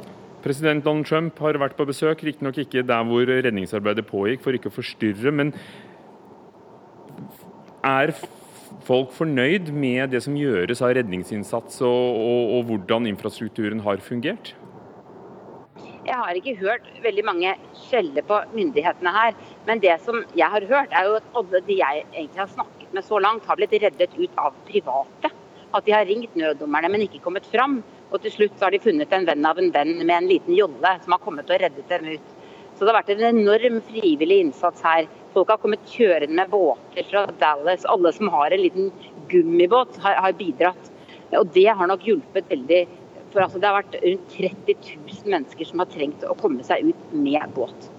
[0.45, 4.69] President Donald Trump har vært på besøk, riktignok ikke der hvor redningsarbeidet pågikk, for ikke
[4.69, 5.33] å forstyrre.
[5.33, 5.55] Men
[7.85, 8.13] er
[8.85, 14.53] folk fornøyd med det som gjøres av redningsinnsats, og, og, og hvordan infrastrukturen har fungert?
[16.05, 17.55] Jeg har ikke hørt veldig mange
[17.87, 19.39] skjelle på myndighetene her.
[19.65, 22.93] Men det som jeg har hørt, er jo at alle de jeg egentlig har snakket
[22.93, 25.33] med så langt, har blitt reddet ut av private.
[25.75, 27.81] At de har ringt nøddommerne, men ikke kommet fram.
[28.13, 30.95] Og til slutt har de funnet en venn av en venn med en liten jolle
[31.03, 32.33] som har kommet og reddet dem ut.
[32.75, 35.09] Så det har vært en enorm frivillig innsats her.
[35.35, 37.87] Folk har kommet kjørende med båter fra Dallas.
[37.91, 38.93] Alle som har en liten
[39.31, 40.91] gummibåt, har, har bidratt.
[41.39, 42.85] Og det har nok hjulpet veldig.
[43.33, 46.91] For altså, det har vært rundt 30 000 mennesker som har trengt å komme seg
[46.91, 47.94] ut med båt.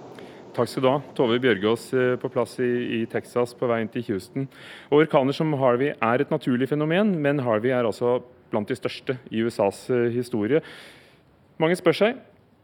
[0.56, 1.00] Takk skal du ha.
[1.16, 4.46] Tove Bjørgaas eh, på plass i, i, Texas på veien til Houston.
[4.94, 9.42] Orkaner som Harvey er et naturlig fenomen, men Harvey er altså blant de største i
[9.44, 10.62] USAs eh, historie.
[11.60, 12.22] Mange spør seg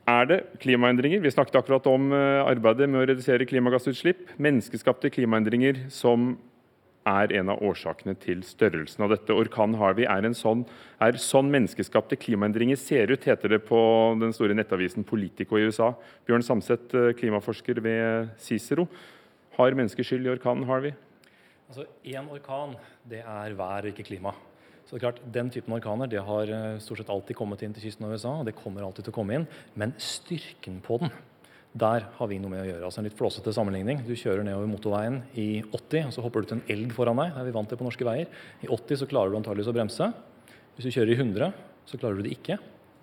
[0.09, 1.21] er det klimaendringer.
[1.21, 4.25] Vi snakket akkurat om eh, arbeidet med å redusere klimagassutslipp.
[4.41, 6.33] Menneskeskapte klimaendringer som
[7.09, 9.35] er en av årsakene til størrelsen av dette.
[9.35, 10.65] Orkanen Harvey er, en sånn,
[11.03, 13.81] er sånn menneskeskapte klimaendringer ser ut, heter det på
[14.21, 15.93] den store nettavisen Politico i USA.
[16.29, 18.87] Bjørn Samset, eh, klimaforsker ved Cicero.
[19.59, 20.95] Har mennesker skyld i orkanen Harvey?
[21.69, 22.77] Altså, Én orkan
[23.09, 24.35] det er vær ikke klima.
[24.85, 27.73] Så det er klart, Den typen orkaner det har eh, stort sett alltid kommet inn
[27.73, 29.47] til kysten av USA, og det kommer alltid til å komme inn.
[29.75, 31.11] Men styrken på den,
[31.73, 32.85] der har vi noe med å gjøre.
[32.85, 34.03] altså En litt flåsete sammenligning.
[34.05, 37.33] Du kjører nedover motorveien i 80, og så hopper du til en elg foran deg.
[37.33, 38.29] Det er vi vant til på norske veier.
[38.61, 40.11] I 80 så klarer du antageligvis å bremse.
[40.77, 41.49] Hvis du kjører i 100,
[41.89, 42.59] så klarer du det ikke.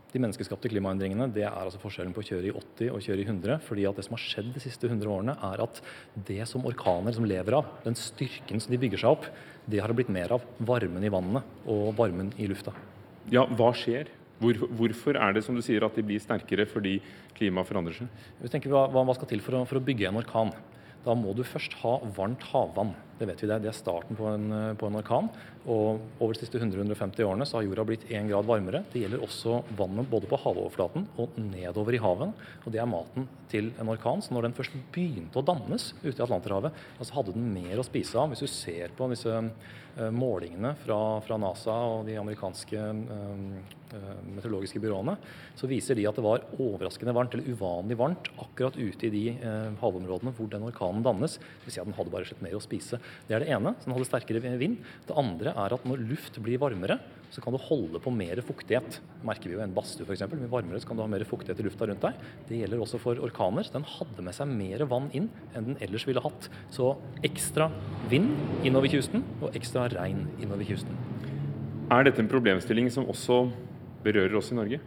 [0.09, 3.27] De menneskeskapte klimaendringene det er altså forskjellen på å kjøre i 80 og kjøre i
[3.27, 3.59] 100.
[3.65, 5.81] fordi at det som har skjedd de siste 100 årene, er at
[6.29, 9.27] det som orkaner som lever av, den styrken som de bygger seg opp,
[9.69, 10.45] det har det blitt mer av.
[10.65, 12.73] Varmen i vannet og varmen i lufta.
[13.29, 14.09] Ja, hva skjer?
[14.39, 16.97] Hvor, hvorfor er det som du sier at de blir sterkere fordi
[17.35, 18.25] klimaet forandrer seg?
[18.39, 20.53] Vi tenker hva, hva skal til for å, for å bygge en orkan?
[21.03, 22.95] Da må du først ha varmt havvann.
[23.19, 23.59] Det vet vi det.
[23.65, 24.47] Det er starten på en,
[24.79, 25.27] på en orkan.
[25.67, 28.83] Og over de siste 100-150 årene så har jorda blitt én grad varmere.
[28.93, 32.31] Det gjelder også vannet både på havoverflaten og nedover i haven.
[32.63, 34.23] Og det er maten til en orkan.
[34.23, 37.85] Så når den først begynte å dannes ute i Atlanterhavet, så hadde den mer å
[37.85, 38.31] spise av.
[38.31, 44.81] Hvis du ser på disse uh, målingene fra, fra, NASA og de amerikanske uh, meteorologiske
[44.81, 45.15] byråene,
[45.57, 49.25] så viser de at det var overraskende varmt, eller uvanlig varmt, akkurat ute i de
[49.41, 51.39] uh, havområdene hvor den orkanen dannes.
[51.41, 53.01] Det vil si at den hadde bare slett mer å spise.
[53.27, 53.75] Det er det ene.
[53.79, 54.79] Så den hadde sterkere vind.
[55.07, 58.99] Det andre er at når luft blir varmere, så kan du holde på mer fuktighet.
[59.25, 60.25] Merker vi jo i en badstue f.eks.
[60.31, 62.17] Blir varmere så kan du ha mer fuktighet i lufta rundt deg.
[62.49, 63.69] Det gjelder også for orkaner.
[63.69, 66.49] Den hadde med seg mer vann inn enn den ellers ville hatt.
[66.73, 66.95] Så
[67.27, 67.69] ekstra
[68.09, 68.33] vind
[68.65, 70.97] innover kysten og ekstra regn innover kysten.
[71.89, 73.43] Er dette en problemstilling som også
[74.03, 74.79] berører oss i Norge?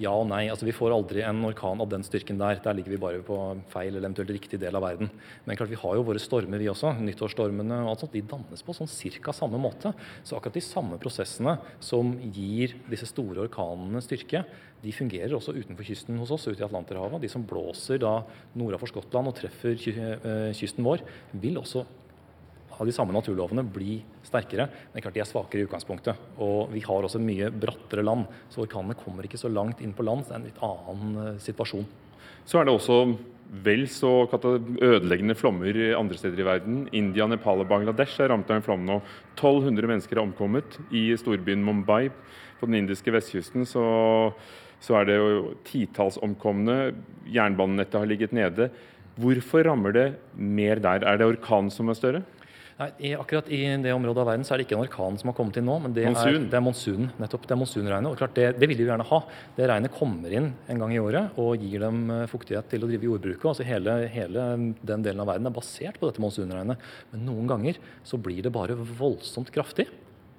[0.00, 0.42] Ja og nei.
[0.52, 2.58] altså Vi får aldri en orkan av den styrken der.
[2.62, 3.38] Der ligger vi bare på
[3.72, 5.10] feil eller eventuelt riktig del av verden.
[5.46, 6.92] Men klart vi har jo våre stormer, vi også.
[7.00, 8.16] Nyttårsstormene og alt sånt.
[8.16, 9.94] De dannes på sånn cirka samme måte.
[10.22, 14.44] Så akkurat de samme prosessene som gir disse store orkanene styrke,
[14.84, 17.22] de fungerer også utenfor kysten hos oss, ute i Atlanterhavet.
[17.24, 18.18] De som blåser da
[18.58, 21.02] nordafor Skottland og treffer eh, kysten vår,
[21.40, 21.86] vil også
[22.76, 24.68] av de samme naturlovene bli sterkere.
[24.92, 26.26] Men klart de er svakere i utgangspunktet.
[26.42, 30.06] Og vi har også mye brattere land, så orkanene kommer ikke så langt inn på
[30.06, 30.26] land.
[30.26, 31.88] Så det er en litt annen uh, situasjon.
[32.46, 33.00] Så er det også
[33.46, 36.78] vel så ødeleggende flommer andre steder i verden.
[36.92, 39.00] India, Nepal og Bangladesh er rammet av en flom nå.
[39.38, 40.78] 1200 mennesker er omkommet.
[40.90, 42.08] I storbyen Mumbai
[42.58, 43.86] på den indiske vestkysten så,
[44.82, 46.96] så er det jo titalls omkomne.
[47.30, 48.70] Jernbanenettet har ligget nede.
[49.16, 51.06] Hvorfor rammer det mer der?
[51.06, 52.24] Er det orkanen som er større?
[52.76, 55.30] Nei, i, Akkurat i det området av verden så er det ikke en orkan som
[55.30, 56.26] har kommet inn nå, men det Monsun.
[56.28, 57.06] er, det er monsunen.
[57.22, 58.10] nettopp, det er monsunregnet.
[58.10, 59.20] og klart det, det vil de jo gjerne ha.
[59.56, 62.90] Det regnet kommer inn en gang i året og gir dem eh, fuktighet til å
[62.90, 63.46] drive jordbruket.
[63.48, 64.44] altså hele, hele
[64.92, 66.84] den delen av verden er basert på dette monsunregnet.
[67.14, 69.88] Men noen ganger så blir det bare voldsomt kraftig.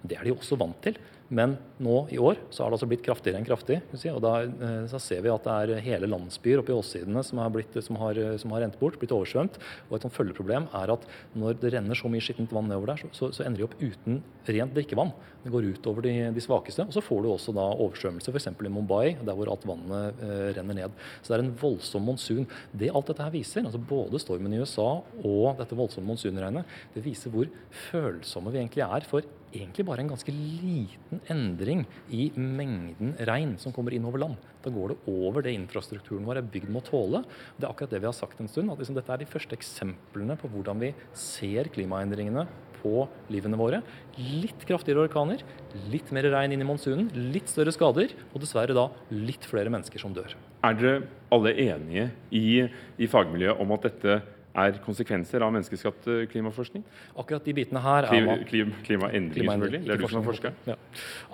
[0.05, 1.01] Det er de også vant til.
[1.27, 3.81] Men nå i år så har det altså blitt kraftigere enn kraftig.
[4.13, 7.95] og da eh, ser vi at det er hele landsbyer oppe i åssidene som som,
[8.01, 9.57] har, som har, rent bort, blitt oversvømt.
[9.89, 11.05] Og et sånt følgeproblem er at
[11.37, 14.21] når det renner så mye skittent vann nedover der, så, så, ender de opp uten
[14.47, 15.13] rent drikkevann.
[15.43, 16.87] Det går utover de, de svakeste.
[16.87, 18.49] Og så får du også da oversvømmelse f.eks.
[18.51, 21.01] i Mumbai, der hvor alt vannet eh, renner ned.
[21.21, 22.47] Så det er en voldsom monsun.
[22.71, 24.89] Det alt dette her viser, altså både stormen i USA
[25.23, 27.49] og dette voldsomme monsunregnet, det viser hvor
[27.89, 31.83] følsomme vi egentlig er for egentlig bare en ganske liten endring
[32.13, 34.47] i mengden regn som kommer inn over land.
[34.63, 37.23] Da går det over det infrastrukturen vår er bygd med å tåle.
[37.57, 38.71] Det er akkurat det vi har sagt en stund.
[38.71, 42.47] at liksom Dette er de første eksemplene på hvordan vi ser klimaendringene
[42.81, 43.81] på livene våre.
[44.17, 45.43] Litt kraftigere orkaner,
[45.91, 50.01] litt mer regn inn i monsunen, litt større skader, og dessverre da litt flere mennesker
[50.01, 50.35] som dør.
[50.65, 50.97] Er dere
[51.33, 52.65] alle enige i,
[52.97, 54.19] i fagmiljøet om at dette
[54.57, 56.83] er konsekvenser av menneskeskapt eh, klimaforskning?
[57.19, 59.81] Akkurat de bitene her er man, Klimaendringer, selvfølgelig.
[59.85, 60.57] Det er du som er forsker.
[60.69, 60.77] Ja.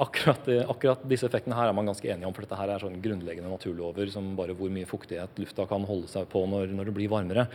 [0.06, 2.84] Akkurat, eh, akkurat, disse effektene her er man ganske enige om, for dette her er
[2.84, 6.92] sånn grunnleggende naturlover som bare hvor mye fuktighet lufta kan holde seg på når, når
[6.92, 7.48] det blir varmere.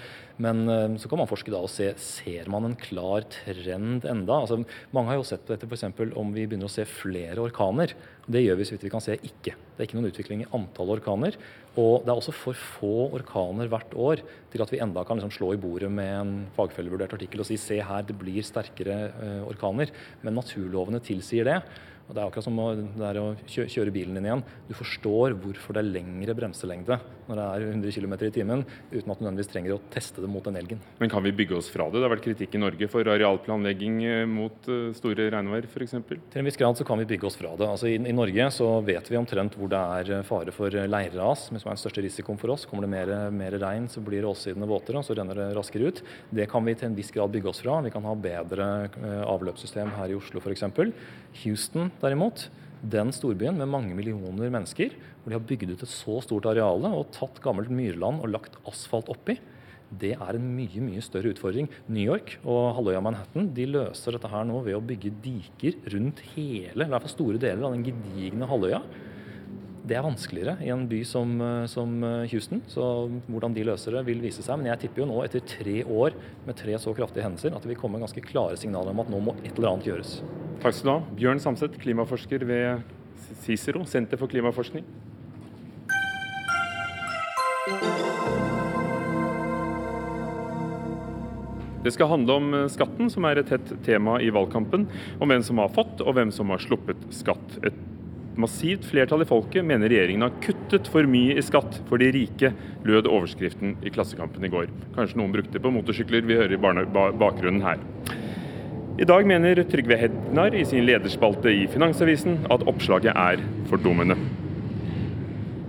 [0.42, 4.42] Men eh, så kan man forske da og se ser man en klar trend enda.
[4.42, 4.62] Altså,
[4.96, 5.88] mange har jo sett dette f.eks.
[6.16, 7.96] om vi begynner å se flere orkaner.
[8.28, 9.56] Det gjør vi så vidt vi kan se ikke.
[9.78, 11.36] Det er ikke noen utvikling i antall orkaner.
[11.78, 15.30] Og det er også for få orkaner hvert år til at vi enda kan liksom
[15.36, 19.44] slå i bordet med en fagfellevurdert artikkel og si se her, det blir sterkere uh,
[19.46, 19.94] orkaner.
[20.26, 21.60] Men naturlovene tilsier det.
[22.08, 24.42] Og Det er akkurat som å, å kjøre bilen din igjen.
[24.64, 26.96] Du forstår hvorfor det er lengre bremselengde
[27.28, 30.30] når det er 100 km i timen, uten at du nødvendigvis trenger å teste det
[30.32, 30.80] mot den elgen.
[30.96, 31.98] Men kan vi bygge oss fra det?
[31.98, 35.92] Det har vært kritikk i Norge for arealplanlegging eh, mot eh, store regnvær f.eks.
[36.08, 37.68] Til en viss grad så kan vi bygge oss fra det.
[37.68, 41.50] Altså i, i, Norge så vet vi omtrent hvor det er eh, fare for leirras,
[41.50, 42.64] som er den største risikoen for oss.
[42.70, 46.00] Kommer det mer, mer regn, så blir åssidene våtere, og så renner det raskere ut.
[46.32, 47.76] Det kan vi til en viss grad bygge oss fra.
[47.84, 48.70] Vi kan ha bedre
[49.28, 50.64] avløpssystem her i Oslo f.eks.
[51.44, 56.20] Houston derimot, den storbyen med mange millioner mennesker, hvor de har bygd ut et så
[56.22, 59.38] stort areale og tatt gammelt myrland og lagt asfalt oppi,
[59.88, 61.68] det er en mye mye større utfordring.
[61.88, 66.20] New York og halvøya Manhattan de løser dette her nå ved å bygge diker rundt
[66.34, 68.82] hele, i hvert fall store deler av den gedigne halvøya.
[69.88, 71.30] Det er vanskeligere i en by som,
[71.72, 71.94] som,
[72.28, 72.82] Houston, så
[73.30, 74.60] hvordan de løser det vil vise seg.
[74.60, 77.72] Men jeg tipper jo nå, etter tre år med tre så kraftige hendelser, at det
[77.72, 80.18] vil komme ganske klare signaler om at nå må et eller annet gjøres.
[80.58, 81.00] Takk skal du ha.
[81.14, 82.80] Bjørn Samset, klimaforsker ved
[83.44, 84.82] Cicero, Senter for klimaforskning.
[91.84, 94.88] Det skal handle om eh, skatten, som er et hett tema i valgkampen.
[95.22, 97.60] Om hvem som har fått og hvem som har sluppet skatt.
[97.62, 97.78] Et
[98.38, 102.50] massivt flertall i folket mener regjeringen har kuttet for mye i skatt for de rike,
[102.86, 104.66] lød overskriften i Klassekampen i går.
[104.98, 106.62] Kanskje noen brukte det på motorsykler, vi hører i
[107.22, 107.82] bakgrunnen her.
[108.98, 113.38] I dag mener Trygve Hednar i sin lederspalte i Finansavisen at oppslaget er
[113.70, 114.16] fordummende.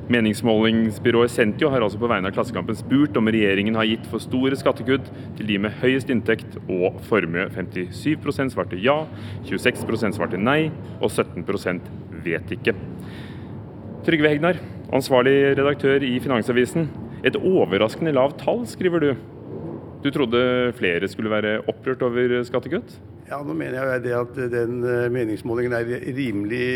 [0.09, 4.57] Meningsmålingsbyrået Sentio har altså på vegne av Klassekampen spurt om regjeringen har gitt for store
[4.57, 7.45] skattekutt til de med høyest inntekt og formue.
[7.53, 9.03] 57% svarte ja,
[9.45, 11.85] 26% svarte nei, og 17%
[12.25, 12.73] vet ikke.
[14.09, 14.57] Trygve Hegnar,
[14.89, 16.89] ansvarlig redaktør i Finansavisen.
[17.21, 19.13] Et overraskende lavt tall, skriver du.
[19.99, 20.41] Du trodde
[20.77, 22.93] flere skulle være opprørt over skattekutt?
[23.27, 26.69] Ja, nå mener jeg det at den eh, meningsmålingen er rimelig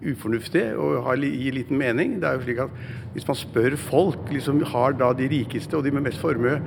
[0.00, 2.18] ufornuftig og gir liten mening.
[2.20, 2.74] Det er jo slik at
[3.14, 6.58] Hvis man spør folk, liksom har da de rikeste og de med mest formue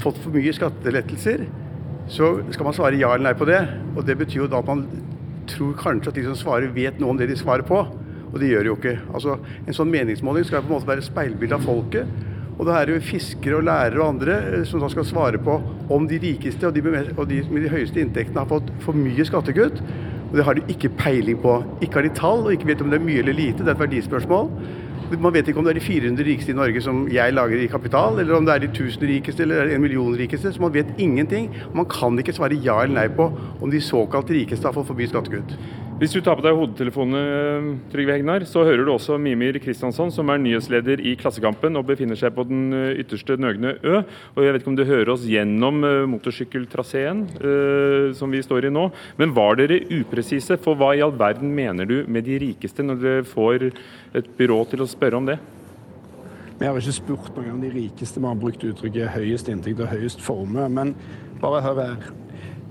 [0.00, 1.44] fått for mye skattelettelser,
[2.10, 3.60] så skal man svare ja eller nei på det.
[3.96, 4.86] Og Det betyr jo da at man
[5.50, 7.82] tror kanskje at de som svarer, vet noe om det de svarer på.
[8.30, 8.98] Og det gjør de jo ikke.
[9.14, 12.06] Altså, En sånn meningsmåling skal på en måte være speilbilde av folket.
[12.60, 15.40] Og da er det jo fiskere og lærere og andre eh, som da skal svare
[15.40, 15.56] på
[15.90, 16.82] om de rikeste og de
[17.16, 19.80] og de med de høyeste inntektene har fått for mye skattekutt.
[20.30, 21.56] Og det har de ikke peiling på.
[21.80, 23.64] Ikke har de tall, og ikke vet om det er mye eller lite.
[23.64, 24.52] Det er et verdispørsmål.
[25.10, 27.66] Man vet ikke om det er de 400 rikeste i Norge som jeg lager i
[27.66, 30.52] kapital, eller om det er de 1000 rikeste eller en million rikeste.
[30.52, 31.48] Så man vet ingenting.
[31.74, 33.26] Man kan ikke svare ja eller nei på
[33.58, 35.56] om de såkalt rikeste har fått for mye skattekutt.
[36.00, 40.30] Hvis du tar på deg hodetelefonene, Trygve Hegnar, så hører du også Mimir Kristiansson, som
[40.32, 43.98] er nyhetsleder i Klassekampen og befinner seg på den eh, ytterste Nøgne Ø.
[44.32, 48.70] Og Jeg vet ikke om du hører oss gjennom eh, motorsykkeltraseen uh, som vi står
[48.70, 48.86] i nå.
[49.20, 50.56] Men var dere upresise?
[50.64, 54.62] For hva i all verden mener du med de rikeste, når dere får et byrå
[54.72, 55.36] til å spørre om det?
[56.56, 59.92] Vi har ikke spurt noen om de rikeste, vi har brukt uttrykket høyest inntekt og
[59.92, 60.64] høyest formue.
[60.72, 60.96] Men
[61.44, 62.10] bare hør her.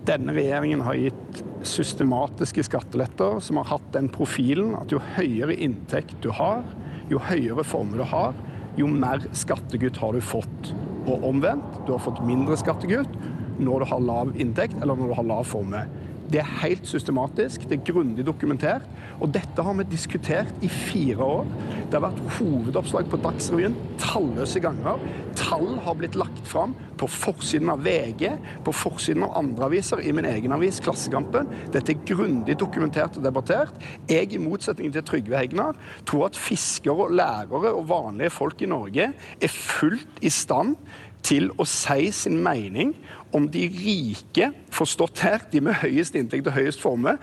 [0.08, 6.16] Denne regjeringen har gitt systematiske skatteletter som har hatt den profilen at jo høyere inntekt
[6.24, 6.64] du har,
[7.12, 8.38] jo høyere formue du har,
[8.80, 10.72] jo mer skattekutt har du fått.
[11.10, 13.12] Og omvendt, du har fått mindre skattekutt
[13.60, 15.84] når du har lav inntekt eller når du har lav formue.
[16.30, 18.86] Det er helt systematisk, det er grundig dokumentert.
[19.20, 21.48] Og dette har vi diskutert i fire år.
[21.90, 25.02] Det har vært hovedoppslag på Dagsrevyen talløse ganger.
[25.40, 28.30] Tall har blitt lagt fram på forsiden av VG,
[28.66, 31.50] på forsiden av andre aviser, i min egen avis, Klassekampen.
[31.74, 33.74] Dette er grundig dokumentert og debattert.
[34.10, 39.12] Jeg, i motsetning til Trygve Hegnar, tror at fiskere, lærere og vanlige folk i Norge
[39.18, 40.78] er fullt i stand
[41.26, 42.94] til å si sin mening
[43.36, 47.18] om de rike, forstått her, de med høyest inntekt og høyest formue,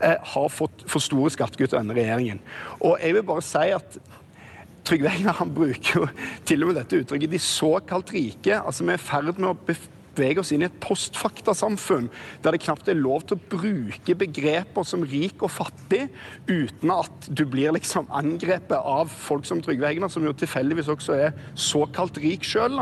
[0.00, 2.40] eh, har fått for store skattekutt denne regjeringen.
[2.80, 4.00] Og jeg vil bare si at
[4.84, 6.06] Trygve Egnar han bruker jo
[6.48, 8.64] til og med dette uttrykket 'de såkalt rike'.
[8.64, 9.58] altså Vi er i ferd med å
[10.16, 12.10] bevege oss inn i et postfaktasamfunn
[12.44, 16.06] der det knapt er lov til å bruke begreper som rik og fattig
[16.48, 21.18] uten at du blir liksom angrepet av folk som Trygve Hegnar, som jo tilfeldigvis også
[21.28, 22.78] er såkalt rik sjøl.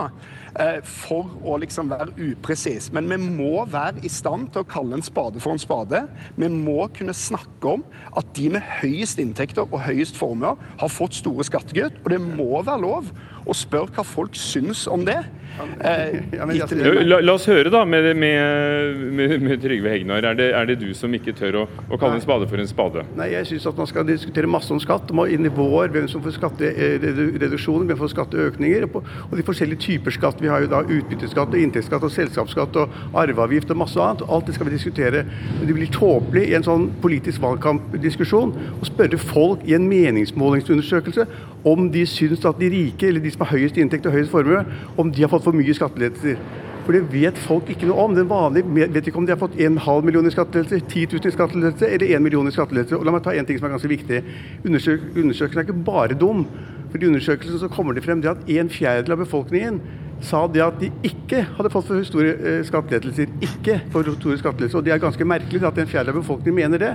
[0.58, 2.88] Eh, for å liksom være upresis.
[2.94, 6.00] Men vi må være i stand til å kalle en spade for en spade.
[6.40, 7.84] Vi må kunne snakke om
[8.16, 12.00] at de med høyest inntekter og høyest formuer har fått store skattekutt.
[12.02, 13.12] Og det må være lov
[13.48, 15.22] å spørre hva folk syns om det.
[15.58, 20.22] Eh, la, la, oss høre da med, med, med, med Trygve Hegnar.
[20.30, 22.70] Er det, er det, du som ikke tør å, å kalle en spade for en
[22.70, 23.04] spade?
[23.18, 25.10] Nei, jeg syns at man skal diskutere masse om skatt.
[25.10, 28.86] Om nivåer, hvem som får skattereduksjoner, hvem som får skatteøkninger.
[28.94, 30.42] Og de forskjellige typer skatt.
[30.42, 34.26] Vi har jo da utbytteskatt, og inntektsskatt, og selskapsskatt og arveavgift og masse annet.
[34.28, 35.24] Alt det skal vi diskutere.
[35.58, 41.26] Men det blir tåpelig i en sånn politisk valgkampdiskusjon å spørre folk i en meningsmålingsundersøkelse
[41.66, 44.64] om de syns at de rike, eller de som har høyest inntekt og høyest formue,
[44.98, 46.40] om de har fått for mye skattelettelser.
[46.88, 48.14] For det vet folk ikke noe om.
[48.16, 51.34] Den vanlige vet ikke om de har fått 1,5 million i skattelettelser, 10 000 i
[51.34, 52.96] skattelettelser eller 1 million i skattelettelser.
[52.98, 54.22] Og la meg ta en ting som er ganske viktig.
[54.64, 56.46] Undersøkelsen er ikke bare dum.
[56.88, 59.82] For i undersøkelsen så kommer det frem det at en fjerdedel av befolkningen
[60.24, 63.30] sa det at de ikke hadde fått for store eh, skattelettelser.
[63.44, 64.80] Ikke for store skattelettelser.
[64.80, 66.92] Og det er ganske merkelig at en fjerdedel av befolkningen mener det.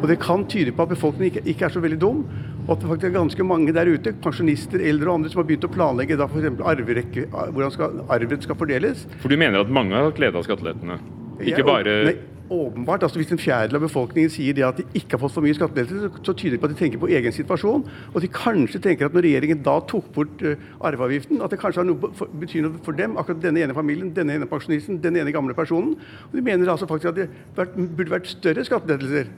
[0.00, 2.24] Og det kan tyde på at befolkningen ikke, ikke, er så veldig dum.
[2.66, 5.48] Og at det faktisk er ganske mange der ute, pensjonister, eldre og andre, som har
[5.50, 7.20] begynt å planlegge da f.eks.
[7.30, 9.06] hvordan skal, arven skal fordeles.
[9.22, 10.98] For du mener at mange har hatt glede av skattelettene?
[11.40, 12.14] Ikke bare nei,
[12.50, 13.02] åpenbart.
[13.02, 15.56] altså Hvis en fjerdedel av befolkningen sier det at de ikke har fått for mye
[15.56, 17.86] skattelettelser, så, så tyder det på at de tenker på egen situasjon.
[18.12, 20.54] Og at de kanskje tenker at når regjeringen da tok bort uh,
[20.86, 24.14] arveavgiften, at det kanskje har noe, for, betyr noe for dem, akkurat denne ene familien,
[24.16, 25.96] denne ene pensjonisten, denne ene gamle personen.
[26.30, 27.28] Og de mener altså faktisk at det
[27.76, 29.30] burde vært større skattelettelser.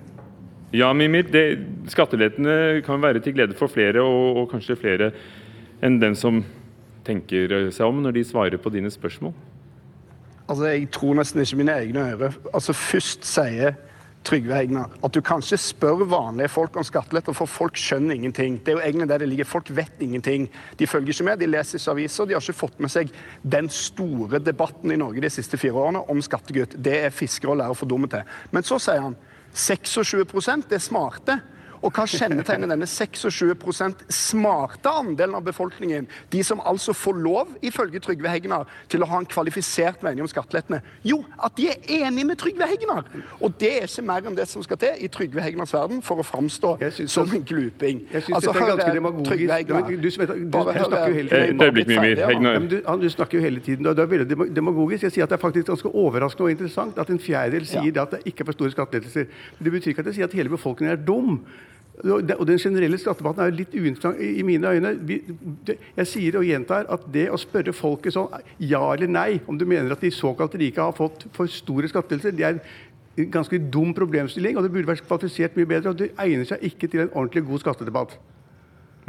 [0.77, 1.45] Ja, Mimir, det,
[1.89, 5.13] skattelettene kan være til glede for flere, og, og kanskje flere
[5.81, 6.43] enn den som
[7.07, 9.33] tenker seg om når de svarer på dine spørsmål.
[10.49, 12.33] Altså, Jeg tror nesten ikke mine egne ører.
[12.55, 13.77] Altså, Først sier
[14.25, 18.59] Trygve Egnar at du kan ikke spørre vanlige folk om skatteletter, for folk skjønner ingenting.
[18.65, 19.45] Det er jo egentlig der det ligger.
[19.45, 20.49] Folk vet ingenting.
[20.79, 22.25] De følger ikke med, de leser ikke aviser.
[22.25, 26.03] De har ikke fått med seg den store debatten i Norge de siste fire årene
[26.11, 26.77] om skattekutt.
[26.77, 28.27] Det er fiskere og lærere for dumme til.
[28.51, 29.17] Men så sier han
[29.55, 30.27] 26
[30.69, 31.41] det er smarte.
[31.83, 36.09] Og hva kjennetegner denne 26% smarte andelen av befolkningen?
[36.33, 40.31] De som altså får lov, ifølge Trygve Hegnar, til å ha en kvalifisert mening om
[40.31, 40.81] skattelettene?
[41.07, 43.07] Jo, at de er enig med Trygve Hegnar!
[43.41, 46.23] Og det er ikke mer enn det som skal til i Trygve Hegnars verden for
[46.23, 46.75] å framstå
[47.07, 48.05] som en gluping.
[48.13, 49.53] Jeg syns Altså, dette er hør ganske her, demagogisk.
[49.53, 49.89] Hegnar.
[49.89, 52.19] Du, som du, du snakker jo hele tiden Et øyeblikk, Mimir.
[52.19, 52.59] Ja, Hegnar.
[52.59, 55.09] men du, du snakker jo hele tiden, og det er veldig demagogisk.
[55.09, 58.03] Jeg sier at Det er faktisk ganske overraskende og interessant at en fjerdedel sier det
[58.03, 59.27] at det ikke er for store skattelettelser.
[59.59, 61.41] Det betyr ikke at jeg sier at hele befolkningen er dum.
[62.05, 64.93] Og Den generelle skattedebatten er jo litt uinteressant i mine øyne.
[65.97, 68.31] Jeg sier og gjentar at det å spørre folket sånn
[68.63, 72.37] ja eller nei, om du mener at de såkalt rike har fått for store skattelettelser,
[72.39, 72.61] det er
[73.19, 75.91] en ganske dum problemstilling, og det burde vært kvalifisert mye bedre.
[75.91, 78.19] og Det egner seg ikke til en ordentlig god skattedebatt.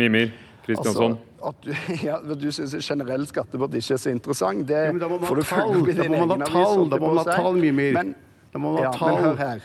[0.02, 0.32] Mimir
[0.66, 1.18] Kristiansson.
[1.40, 1.74] Altså, at du,
[2.08, 5.82] ja, du syns generell skattedebatt ikke er så interessant, det Ja, får du følge tall.
[5.84, 6.90] opp i din egen avis, tall.
[6.90, 7.94] Da må man ha tall, Mimir.
[7.94, 8.16] Men,
[8.50, 9.62] Da må man ha ja, men hør her.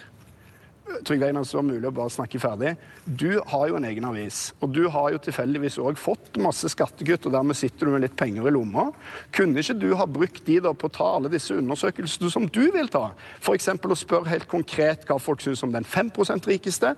[1.05, 2.75] Trygve Einar, så var det mulig å bare snakke ferdig.
[3.05, 7.25] Du har jo en egen avis, og du har jo tilfeldigvis òg fått masse skattekutt,
[7.25, 8.91] og dermed sitter du med litt penger i lomma.
[9.35, 12.63] Kunne ikke du ha brukt de da på å ta alle disse undersøkelsene som du
[12.75, 13.07] vil ta?
[13.41, 13.71] F.eks.
[13.73, 16.93] å spørre helt konkret hva folk syns om den 5% rikeste,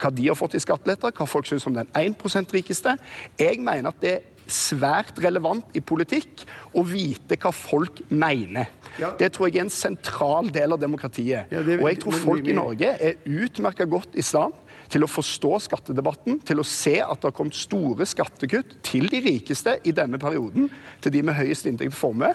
[0.00, 2.96] hva de har fått i skatteletter, hva folk syns om den 1% rikeste.
[3.40, 4.14] Jeg mener at det
[4.50, 6.44] svært relevant i politikk
[6.76, 8.66] å vite hva folk mener.
[8.98, 9.12] Ja.
[9.18, 11.50] Det tror jeg er en sentral del av demokratiet.
[11.50, 14.52] Ja, det- og jeg tror folk i Norge er utmerka godt i stand
[14.90, 19.20] til å forstå skattedebatten, til å se at det har kommet store skattekutt til de
[19.22, 20.68] rikeste i denne perioden,
[21.00, 22.34] til de med høyest inntekt og formue.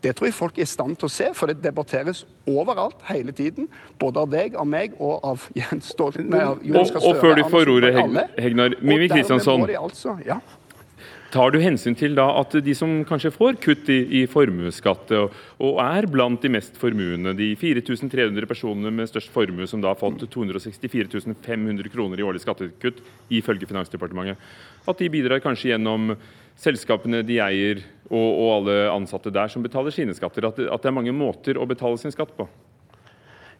[0.00, 3.32] Det tror jeg folk er i stand til å se, for det debatteres overalt hele
[3.32, 3.66] tiden.
[3.98, 6.46] Både av deg, av meg og av Jens Stoltenberg.
[6.46, 7.94] av Jonas Og- og før du får ordet,
[8.38, 9.66] Hegnar, Mimi Kristiansson.
[9.66, 10.38] de Altså, ja.
[11.36, 15.34] Tar du hensyn til da at de som kanskje får kutt i, i formuesskatt, og,
[15.60, 20.00] og er blant de mest formuende, de 4300 personene med størst formue som da har
[20.00, 24.40] fått 264 500 kroner i årlig skattekutt, ifølge Finansdepartementet,
[24.88, 26.14] at de bidrar kanskje gjennom
[26.56, 30.88] selskapene de eier og, og alle ansatte der som betaler sine skatter, at at det
[30.88, 32.48] er mange måter å betale sin skatt på?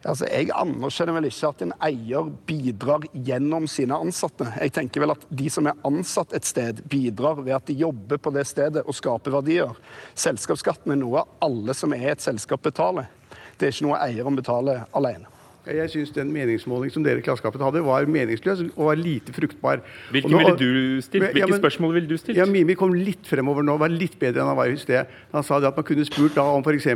[0.05, 4.45] Altså, Jeg anerkjenner vel ikke at en eier bidrar gjennom sine ansatte.
[4.61, 8.17] Jeg tenker vel at de som er ansatt et sted, bidrar ved at de jobber
[8.21, 9.73] på det stedet og skaper verdier.
[10.15, 13.09] Selskapsskatten er noe alle som er et selskap betaler.
[13.57, 15.25] Det er ikke noe eieren betaler alene.
[15.67, 19.81] Jeg syns den meningsmåling som dere i Klassekampen hadde, var meningsløs og var lite fruktbar.
[20.13, 21.35] Hvilke nå- ville du stilt?
[21.35, 22.37] Ja, men- spørsmål ville du stilt?
[22.37, 25.05] Ja, Mimi kom litt fremover nå, var litt bedre enn han var i sted.
[25.33, 26.87] Han sa det at man kunne spurt da om f.eks.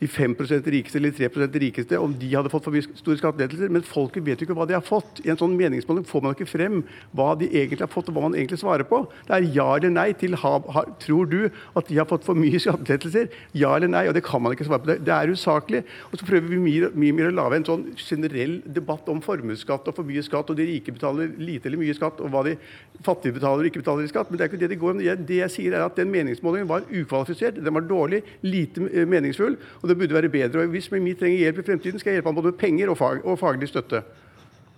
[0.00, 3.72] de 5% rikeste eller 3% rikeste, om de hadde fått for mye store skattelettelser.
[3.72, 5.20] Men folket vet jo ikke hva de har fått.
[5.26, 6.80] I en sånn meningsmåling får man ikke frem
[7.16, 9.02] hva de egentlig har fått, og hva man egentlig svarer på.
[9.28, 11.38] Det er ja eller nei til ha, ha, Tror du
[11.76, 13.28] at de har fått for mye skattelettelser?
[13.56, 14.06] Ja eller nei?
[14.08, 14.90] Og det kan man ikke svare på.
[14.92, 15.82] Det, det er usaklig.
[16.10, 19.92] Og så prøver vi mye, mye mer å lage en sånn generell debatt om formuesskatt
[19.92, 22.56] og for mye skatt, og de rike betaler lite eller mye skatt, og hva de
[23.04, 24.32] fattige betaler og ikke betaler i skatt.
[24.32, 25.04] Men det er ikke det det går om.
[25.28, 29.58] Det jeg sier er at Den meningsmålingen var ukvalifisert, den var dårlig, lite eh, meningsfull,
[29.82, 30.64] og det burde være bedre.
[30.64, 32.98] Og Hvis Mimi trenger hjelp i fremtiden, skal jeg hjelpe ham både med penger og,
[32.98, 34.02] fag, og faglig støtte.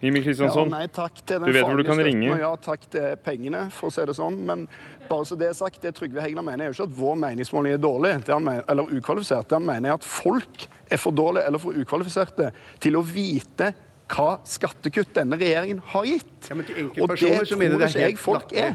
[0.02, 2.34] Jimmy Ja, Kristiansson, nei takk til den du vet hvor du kan ringe.
[2.40, 4.40] Ja takk til pengene, for å si det sånn.
[4.48, 4.64] Men
[5.06, 7.76] bare så det er sagt, det Trygve Hegnar mener, er jo ikke at vår meningsmåling
[7.76, 9.46] er dårlig det han mener, eller ukvalifisert.
[9.46, 12.50] Det han mener er at folk er for dårlige eller for ukvalifiserte
[12.82, 13.70] til å vite
[14.12, 16.34] hva skattekutt denne regjeringen har gitt.
[16.50, 18.74] Ja, men til og det enkeltpersoner så mener det ikke er helt folk er.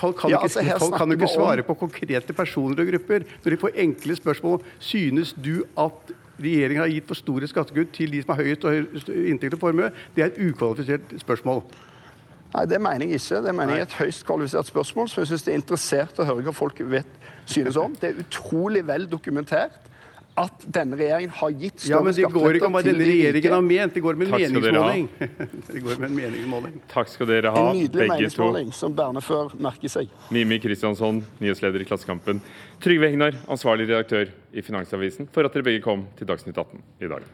[0.00, 3.26] Folk kan, Ja, altså, ikke, folk kan jo ikke svare på konkrete personer og grupper.
[3.44, 8.14] Når de får enkle spørsmål Synes du at regjeringen har gitt for store skattekutt til
[8.14, 9.90] de som har høyest inntekt og formue?
[10.16, 11.60] Det er et ukvalifisert spørsmål.
[12.54, 13.42] Nei, det mener jeg ikke.
[13.44, 16.26] Det mener jeg er et høyst kvalifisert spørsmål, som jeg syns det er interessert å
[16.26, 17.94] høre hva folk vet, synes om.
[18.00, 19.89] Det er utrolig vel dokumentert
[20.40, 23.66] at denne regjeringen har gitt Ja, men det går ikke om hva denne regjeringen har
[23.66, 25.08] ment, det går med en Takk meningsmåling.
[25.70, 26.78] Det går med en meningsmåling.
[26.90, 27.76] Takk skal dere ha, begge to.
[27.76, 30.10] En nydelig meningsmåling som Bernefør merker seg.
[30.34, 32.42] Mimi Kristiansson, nyhetsleder i Klassekampen.
[32.82, 37.12] Trygve Hegnar, ansvarlig redaktør i Finansavisen, for at dere begge kom til Dagsnytt 18 i
[37.12, 37.28] dag.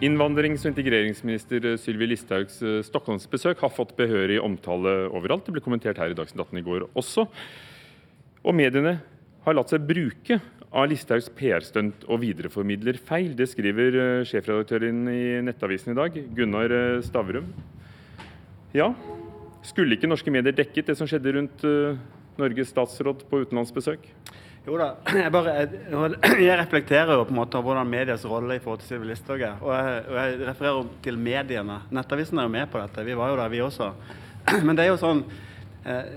[0.00, 5.44] Innvandrings- og integreringsminister Sylvi Listhaugs eh, Stockholmsbesøk har fått behørig omtale overalt.
[5.44, 7.26] Det ble kommentert her i Dagsnytt 18 i går også.
[8.40, 8.94] Og mediene
[9.44, 10.38] har latt seg bruke
[10.70, 13.34] av Listhaugs PR-stunt og videreformidler feil.
[13.36, 17.52] Det skriver eh, sjefredaktøren i Nettavisen i dag, Gunnar eh, Stavrum.
[18.72, 18.94] Ja,
[19.68, 22.00] skulle ikke norske medier dekket det som skjedde rundt eh,
[22.40, 24.08] Norges statsråd på utenlandsbesøk?
[24.70, 24.90] Jo da,
[25.24, 28.84] jeg, bare, jeg, jeg reflekterer jo på en måte over hvordan medias rolle i forhold
[28.84, 29.62] til Sylvi Listhaug er.
[29.64, 31.80] Og og jeg refererer til mediene.
[31.90, 33.06] Nettavisen er jo med på dette.
[33.06, 33.90] Vi var jo der, vi også.
[34.66, 35.24] Men det er jo sånn
[35.86, 36.14] eh,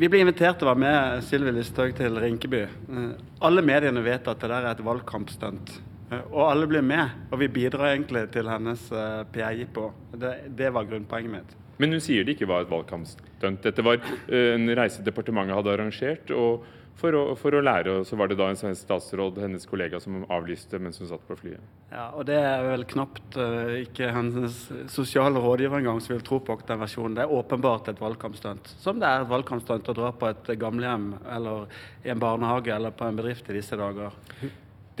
[0.00, 2.64] Vi ble invitert til å være med Sylvi Listhaug til Rinkeby.
[2.64, 3.12] Eh,
[3.46, 5.76] alle mediene vet at det der er et valgkampstunt.
[6.08, 7.28] Eh, og alle blir med.
[7.28, 9.90] Og vi bidrar egentlig til hennes eh, PR-jippo.
[10.16, 11.56] Det, det var grunnpoenget mitt.
[11.80, 13.60] Men hun sier det ikke var et valgkampstunt.
[13.64, 14.00] Dette var
[14.36, 16.32] en reise departementet hadde arrangert.
[16.36, 16.64] og
[17.00, 20.00] for å, for å lære, og så var det da en svensk statsråd, hennes kollega,
[20.02, 21.62] som avlyste mens hun satt på flyet.
[21.92, 24.58] Ja, og Det er vel knapt uh, ikke hennes
[24.92, 27.16] sosiale rådgiver engang som vil tro på den versjonen.
[27.16, 28.74] Det er åpenbart et valgkampstunt.
[28.82, 31.66] Som det er et valgkampstunt å dra på et gamlehjem eller
[32.04, 34.14] i en barnehage eller på en bedrift i disse dager.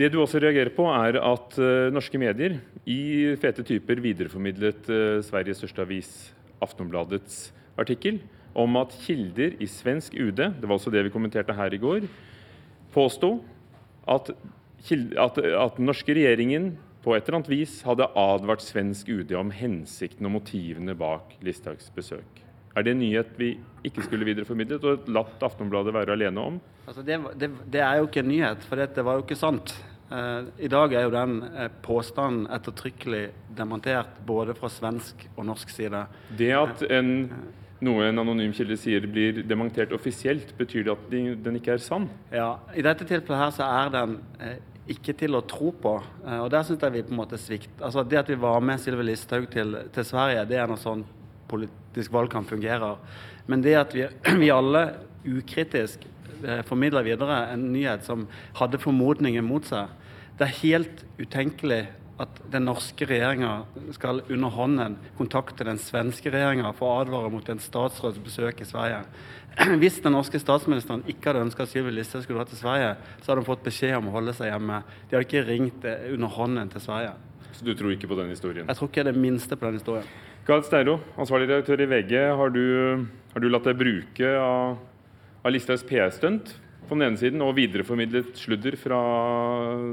[0.00, 3.00] Det du også reagerer på, er at uh, norske medier i
[3.40, 6.12] fete typer videreformidlet uh, Sveriges største avis,
[6.64, 7.48] Aftonbladets
[7.80, 8.20] artikkel
[8.54, 12.06] om at kilder i svensk UD, det var også det vi kommenterte her i går,
[12.94, 13.36] påsto
[14.10, 16.72] at, at, at den norske regjeringen
[17.04, 21.88] på et eller annet vis hadde advart svensk UD om hensikten og motivene bak Listhaugs
[21.94, 22.42] besøk.
[22.76, 23.54] Er det en nyhet vi
[23.86, 26.58] ikke skulle videreformidlet og latt Aftonbladet være alene om?
[26.86, 29.72] Altså det, det, det, er jo ikke en nyhet, for det var jo ikke sant.
[30.10, 33.24] Eh, I dag er jo den uh, påstanden ettertrykkelig
[33.58, 36.04] demontert både fra svensk og norsk side.
[36.38, 37.12] Det at en
[37.84, 41.06] noe en anonym kilde sier blir dementert offisielt, betyr det at
[41.44, 42.08] den ikke er sann?
[42.32, 44.58] Ja, I dette tilfellet her så er den eh,
[44.90, 45.94] ikke til å tro på.
[46.24, 47.72] Eh, og der syns jeg vi på en måte svikt.
[47.80, 51.06] Altså Det at vi var med Sylvi Listhaug til, til, Sverige, det er noe sånn
[51.50, 53.00] politisk valgkamp fungerer.
[53.50, 54.06] Men det at vi,
[54.42, 54.84] vi alle
[55.24, 56.04] ukritisk
[56.44, 58.28] eh, formidler videre en nyhet som
[58.60, 59.88] hadde formodninger mot seg,
[60.40, 61.82] det er helt utenkelig
[62.20, 63.52] at den norske regjeringa
[63.96, 68.68] skal under hånden kontakte den svenske regjeringa for å advare mot en statsråds besøk i
[68.68, 69.00] Sverige.
[69.82, 72.92] Hvis den norske statsministeren ikke hadde ønska at Sylvi Listhaug skulle dra til Sverige,
[73.22, 74.82] så hadde hun fått beskjed om å holde seg hjemme.
[75.08, 77.14] De hadde ikke ringt under hånden til Sverige.
[77.56, 78.68] Så du tror ikke på den historien?
[78.68, 80.10] Jeg tror ikke det minste på den historien.
[80.46, 82.14] Gard Steiro, ansvarlig redaktør i VG.
[82.36, 82.64] Har du,
[83.32, 84.78] har du latt deg bruke av,
[85.40, 86.54] av Listhaugs PR-stunt
[86.90, 89.00] på den ene siden, og videreformidlet sludder fra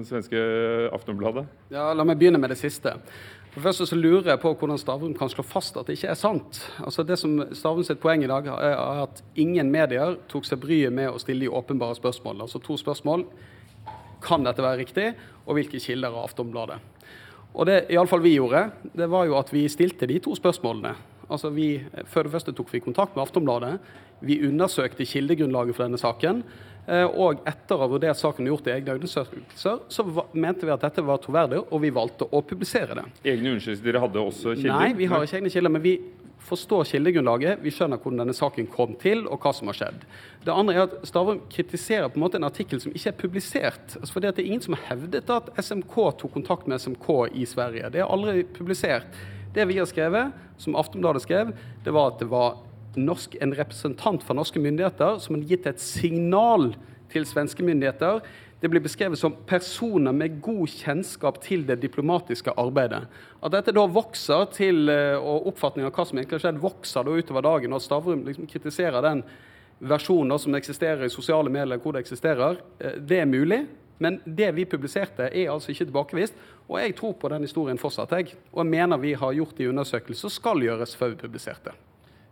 [0.08, 0.42] svenske
[0.96, 1.46] Aftonbladet?
[1.74, 2.96] Ja, La meg begynne med det siste.
[3.58, 6.20] For først så lurer jeg på hvordan Stavrum kan slå fast at det ikke er
[6.20, 6.60] sant.
[6.84, 10.94] Altså det som Stavrum sitt poeng i dag er at ingen medier tok seg bryet
[10.94, 12.46] med å stille de åpenbare spørsmålene.
[12.46, 13.26] Altså to spørsmål.
[14.22, 15.08] Kan dette være riktig?
[15.48, 16.78] Og hvilke kilder av Aftonbladet?
[17.58, 20.94] Og det iallfall vi gjorde, det var jo at vi stilte de to spørsmålene.
[21.28, 23.78] Altså vi, Før det første tok vi kontakt med Aftonbladet.
[24.22, 26.44] Vi undersøkte kildegrunnlaget for denne saken.
[26.88, 31.04] Og etter å ha vurdert saken og gjort egne undersøkelser, så mente vi at dette
[31.04, 33.04] var troverdig, og vi valgte å publisere det.
[33.34, 33.84] Egne undersøkelser?
[33.90, 34.72] Dere hadde også kilder?
[34.72, 35.74] Nei, vi har ikke egne kilder.
[35.76, 35.98] Men vi
[36.48, 37.60] forstår kildegrunnlaget.
[37.64, 40.06] Vi skjønner hvordan denne saken kom til, og hva som har skjedd.
[40.46, 43.98] Det andre er at Stavrum kritiserer på en måte en artikkel som ikke er publisert.
[44.00, 47.46] Altså fordi Det er ingen som har hevdet at SMK tok kontakt med SMK i
[47.46, 47.92] Sverige.
[47.92, 49.20] Det er aldri publisert.
[49.54, 51.52] Det vi har skrevet, som Aftonbladet skrev,
[51.84, 52.58] det var at det var
[52.98, 56.72] norsk, en representant fra norske myndigheter som hadde gitt et signal
[57.12, 58.22] til svenske myndigheter.
[58.58, 63.04] Det blir beskrevet som personer med god kjennskap til det diplomatiske arbeidet.
[63.40, 67.18] At dette da vokser til, og oppfatningen av hva som egentlig har skjedd, vokser da
[67.22, 69.22] utover dagen, og Stavrum liksom kritiserer den
[69.78, 72.58] versjonen som eksisterer i sosiale medier, hvor det eksisterer,
[72.98, 73.68] det er mulig.
[74.02, 76.38] Men det vi publiserte, er altså ikke tilbakevist.
[76.68, 78.36] Og jeg tror på den historien fortsatt, jeg.
[78.54, 81.74] Og jeg mener vi har gjort de undersøkelser som skal gjøres før vi publiserte.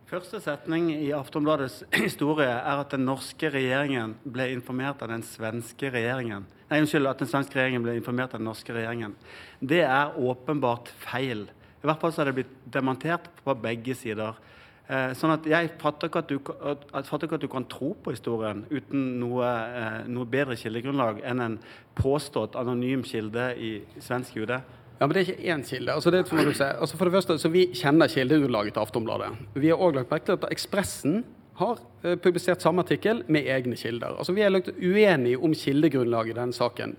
[0.05, 5.89] Første setning i Aftonbladets historie er at den norske regjeringen ble informert av den svenske
[5.89, 6.43] regjeringen.
[6.69, 9.15] Nei, unnskyld, at den svenske regjeringen ble informert av den norske regjeringen.
[9.57, 11.47] Det er åpenbart feil.
[11.81, 14.37] I hvert fall så har det blitt demontert på begge sider.
[14.85, 17.95] Eh, sånn at Jeg fatter ikke at, du, at, fatter ikke at du kan tro
[17.97, 21.59] på historien uten noe, eh, noe bedre kildegrunnlag enn en
[21.97, 24.59] påstått anonym kilde i svensk UD.
[24.99, 25.93] Ja, men Det er ikke én kilde.
[25.93, 26.63] Altså, det må du si.
[26.63, 29.31] Altså, for det første, så Vi kjenner kildegrunnlaget til Aftonbladet.
[29.53, 31.23] Vi har også lagt merke til at Ekspressen
[31.55, 34.15] har uh, publisert samme artikkel med egne kilder.
[34.17, 36.95] Altså, Vi er lagt uenige om kildegrunnlaget i denne saken.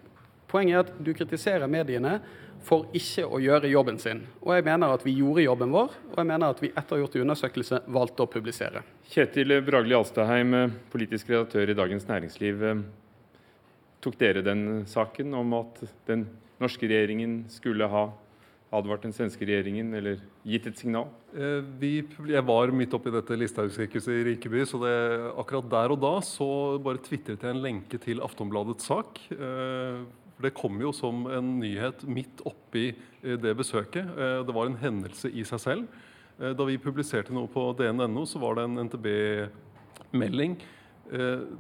[0.48, 2.20] Poenget er at du kritiserer mediene
[2.66, 4.22] for ikke å gjøre jobben sin.
[4.42, 6.96] Og jeg mener at vi gjorde jobben vår, og jeg mener at vi etter å
[6.96, 8.82] ha gjort undersøkelse valgte å publisere.
[9.12, 10.54] Kjetil Bragli Alstaheim,
[10.92, 12.64] politisk redaktør i Dagens Næringsliv.
[14.02, 16.26] Tok dere den saken om at den
[16.62, 18.06] norske regjeringen skulle ha
[18.74, 21.08] advart den svenske regjeringen, eller gitt et signal?
[21.36, 21.92] Eh, vi,
[22.30, 24.94] jeg var midt oppi dette Listhaug-sirkuset i Rikeby, så det,
[25.38, 26.48] akkurat der og da så
[26.82, 29.20] bare tvitret jeg en lenke til Aftonbladets sak.
[29.36, 34.04] Eh, Det kom jo som en nyhet midt oppi eh, det besøket.
[34.44, 36.02] Det var en hendelse i seg selv.
[36.36, 40.58] Da vi publiserte noe på dn.no, så var det en NTB-melding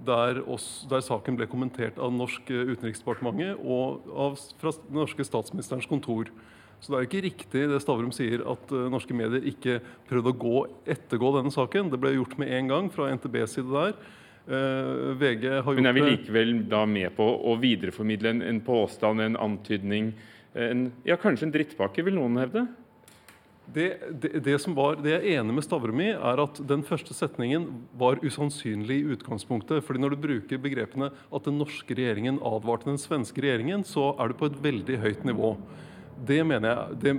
[0.06, 5.26] der, oss, der, saken ble kommentert av norsk eh, utenriksdepartementet og av, fra den norske
[5.26, 6.30] statsministerens kontor.
[6.80, 9.78] Så det er ikke riktig det Stavrum sier, at uh, norske medier ikke
[10.10, 10.56] prøvde å gå,
[10.92, 11.88] ettergå denne saken.
[11.92, 13.96] Det ble gjort med en gang fra NTBs side der.
[14.46, 19.24] VG har gjort Men er vi likevel da med på å videreformidle en, en påstand,
[19.24, 20.12] en antydning,
[20.54, 22.62] en, ja, kanskje en drittpakke, vil noen hevde?
[23.74, 23.86] Det,
[24.22, 27.14] det, det, som var, det jeg er enig med Stavrum i, er at den første
[27.16, 27.66] setningen
[27.98, 29.82] var usannsynlig i utgangspunktet.
[29.84, 34.30] fordi Når du bruker begrepene at den norske regjeringen advarte den svenske regjeringen, så er
[34.30, 35.56] du på et veldig høyt nivå.
[36.26, 37.16] Det mener jeg, det,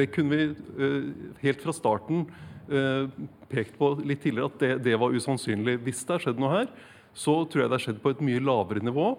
[0.00, 0.48] det kunne vi
[0.80, 1.12] uh,
[1.44, 2.24] helt fra starten
[2.72, 3.12] uh,
[3.52, 5.76] pekt på litt tidligere at det, var usannsynlig.
[5.84, 6.72] Hvis det har skjedd noe her,
[7.12, 9.12] så tror jeg det har skjedd på et mye lavere nivå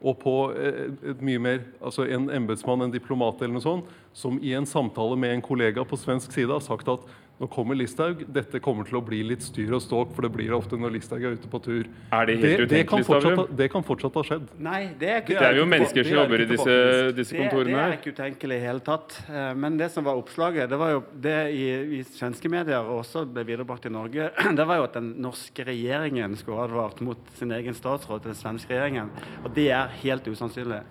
[0.00, 4.54] og på eh, mye mer, altså en embetsmann, en diplomat eller noe sånt, som i
[4.56, 7.04] en samtale med en kollega på svensk side har sagt at
[7.40, 10.50] nå kommer Listhaug, dette kommer til å bli litt styr og ståk, for det blir
[10.52, 11.86] ofte når Listhaug er ute på tur.
[12.12, 14.50] Er det helt det, utenkelig, fortsatt, Det kan fortsatt ha skjedd.
[14.60, 16.76] Nei, det er, ikke, det er jo mennesker som jobber i disse,
[17.16, 17.72] disse kontorene.
[17.72, 19.16] Det, det er ikke utenkelig i hele tatt.
[19.24, 21.64] Eh, men det som var oppslaget, det var jo det i,
[21.96, 24.28] i svenske medier og også ble viderebrakt i Norge,
[24.60, 28.42] det var jo at den norske regjeringen skulle advart mot sin egen statsråd til den
[28.42, 29.08] svenske regjeringen.
[29.46, 30.82] Og det er helt usannsynlig.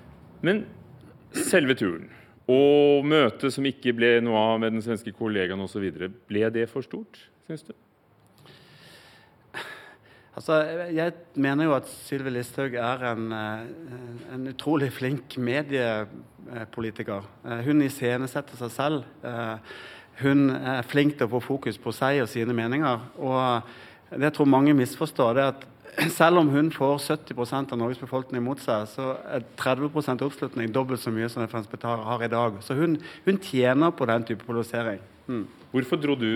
[0.42, 0.66] Men
[1.46, 2.10] selve turen
[2.50, 5.86] og møtet som ikke ble noe av med den svenske kollegaen osv.
[6.30, 7.76] Ble det for stort, syns du?
[10.40, 10.56] Altså,
[10.96, 13.64] jeg mener jo at Sylvi Listhaug er en, eh,
[14.36, 17.26] en, utrolig flink mediepolitiker.
[17.44, 19.04] Eh, hun iscenesetter seg selv.
[19.24, 19.58] Eh,
[20.22, 23.04] hun er flink til å få fokus på seg og sine meninger.
[23.20, 23.68] Og
[24.14, 25.68] det jeg tror mange misforstår, det er at
[26.16, 31.02] selv om hun får 70% av Norges befolkning mot seg, så er 30 oppslutning dobbelt
[31.02, 32.60] så mye som FNs betaler har i dag.
[32.66, 35.02] Så hun, hun tjener på den type polarisering.
[35.30, 35.46] Mm.
[35.70, 36.30] Hvorfor dro du,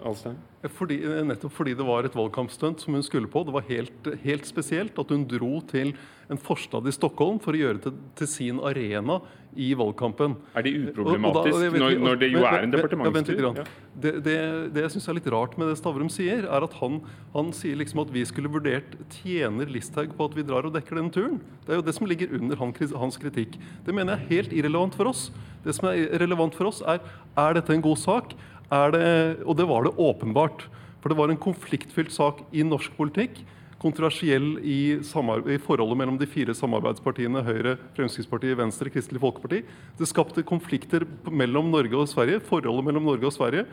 [0.00, 0.38] Alstein?
[0.78, 0.96] Fordi,
[1.28, 3.42] nettopp fordi det var et valgkampstunt som hun skulle på.
[3.44, 5.92] Det var helt, helt, spesielt at hun dro til
[6.32, 9.18] en forstad i Stockholm for å gjøre det til sin arena
[9.56, 10.34] i valgkampen.
[10.56, 13.42] Er det uproblematisk da, når, når, det jo er en departementstur?
[13.44, 14.36] Ja, det, det,
[14.72, 17.00] det, jeg syns er litt rart med det Stavrum sier, er at han,
[17.34, 21.00] han, sier liksom at vi skulle vurdert tjener Listhaug på at vi drar og dekker
[21.00, 21.40] denne turen.
[21.66, 23.58] Det er jo det som ligger under hans kritikk.
[23.84, 25.28] Det mener jeg er helt irrelevant for oss.
[25.66, 27.02] Det som er relevant for oss, er
[27.38, 28.36] er dette en god sak.
[28.72, 29.08] Det,
[29.44, 30.64] og det var det åpenbart.
[31.02, 33.42] For det var en konfliktfylt sak i norsk politikk.
[33.82, 39.62] Kontroversiell i, i, forholdet mellom de fire samarbeidspartiene Høyre, Fremskrittspartiet, Venstre, Kristelig Folkeparti.
[39.98, 42.42] Det skapte konflikter mellom Norge og Sverige.
[42.46, 43.66] Forholdet mellom Norge og Sverige.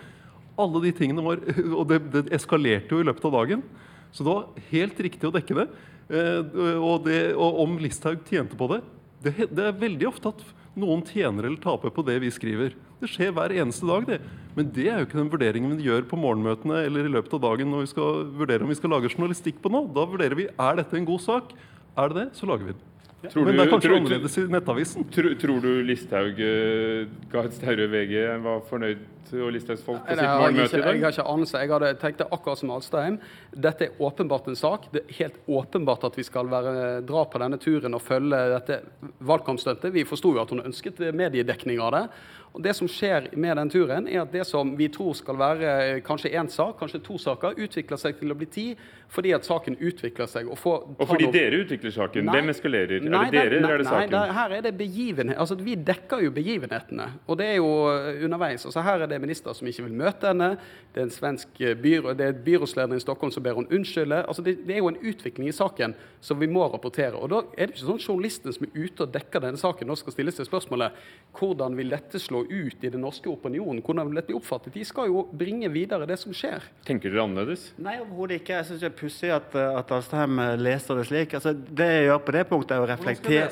[0.60, 1.43] Alle de tingene var,
[1.80, 3.64] Og det, det eskalerte jo i løpet av dagen.
[4.10, 5.68] Så det var helt riktig å dekke det.
[6.10, 8.82] Eh, og, det, og om Listhaug tjente på det,
[9.22, 10.41] det, det er veldig ofte at
[10.80, 12.76] noen tjener eller taper på det vi skriver.
[13.00, 14.20] Det skjer hver eneste dag, det.
[14.58, 17.46] Men det er jo ikke den vurderingen vi gjør på morgenmøtene eller i løpet av
[17.46, 19.88] dagen når vi skal vurdere om vi skal lage journalistikk på noe.
[19.96, 21.54] Da vurderer vi er dette en god sak.
[22.00, 22.89] Er det det, så lager vi den.
[23.28, 25.07] Tror Men det er kanskje tror, annerledes i Nettavisen.
[25.11, 28.13] Tror, tror du Listhaug uh, ga et større VG
[28.45, 29.07] var fornøyd
[29.38, 30.95] og Listhaugs folk på sitt morgenmøte i dag?
[30.95, 31.61] Jeg har ikke anelse.
[31.61, 33.20] Jeg hadde tenkt det akkurat som Alstein.
[33.53, 34.88] Dette er åpenbart en sak.
[34.93, 36.74] Det er helt åpenbart at vi skal være,
[37.05, 38.82] dra på denne turen og følge dette
[39.30, 39.93] valgkampstøttet.
[39.93, 42.05] Vi forsto jo at hun ønsket mediedekning av det.
[42.49, 45.99] Og Det som skjer med den turen, er at det som vi tror skal være
[46.05, 48.65] kanskje én sak, kanskje to saker, utvikler seg til å bli ti
[49.09, 50.49] fordi at saken utvikler seg.
[50.49, 51.34] Og, får, og fordi noe...
[51.34, 52.26] dere utvikler saken?
[52.26, 53.05] Nei, dem eskalerer?
[53.14, 54.14] Nei, er det dere, eller er det saken?
[54.14, 55.38] Nei, her er det begivenhet.
[55.41, 58.66] Altså, vi dekker jo begivenhetene, og det er jo uh, underveis.
[58.68, 60.49] Altså, her er det minister som ikke vil møte henne.
[60.93, 64.24] Det er en svensk uh, byrå, det er byrådsleder i Stockholm som ber hun unnskylde.
[64.26, 67.18] Altså, det, det, er jo en utvikling i saken som vi må rapportere.
[67.18, 69.97] Og da er det ikke sånn journalisten som er ute og dekker denne saken, nå
[69.99, 70.97] skal stille seg spørsmålet
[71.39, 73.84] hvordan vil dette slå ut i den norske opinionen?
[73.86, 74.74] Hvordan vil dette bli oppfattet?
[74.76, 76.66] De skal jo bringe videre det som skjer.
[76.88, 77.70] Tenker dere annerledes?
[77.82, 78.60] Nei, overhodet ikke.
[78.60, 81.36] Jeg synes det er pussig at, at Alstheim leser det slik.
[81.38, 83.50] Altså, det jeg gjør på det punktet, er å reflektere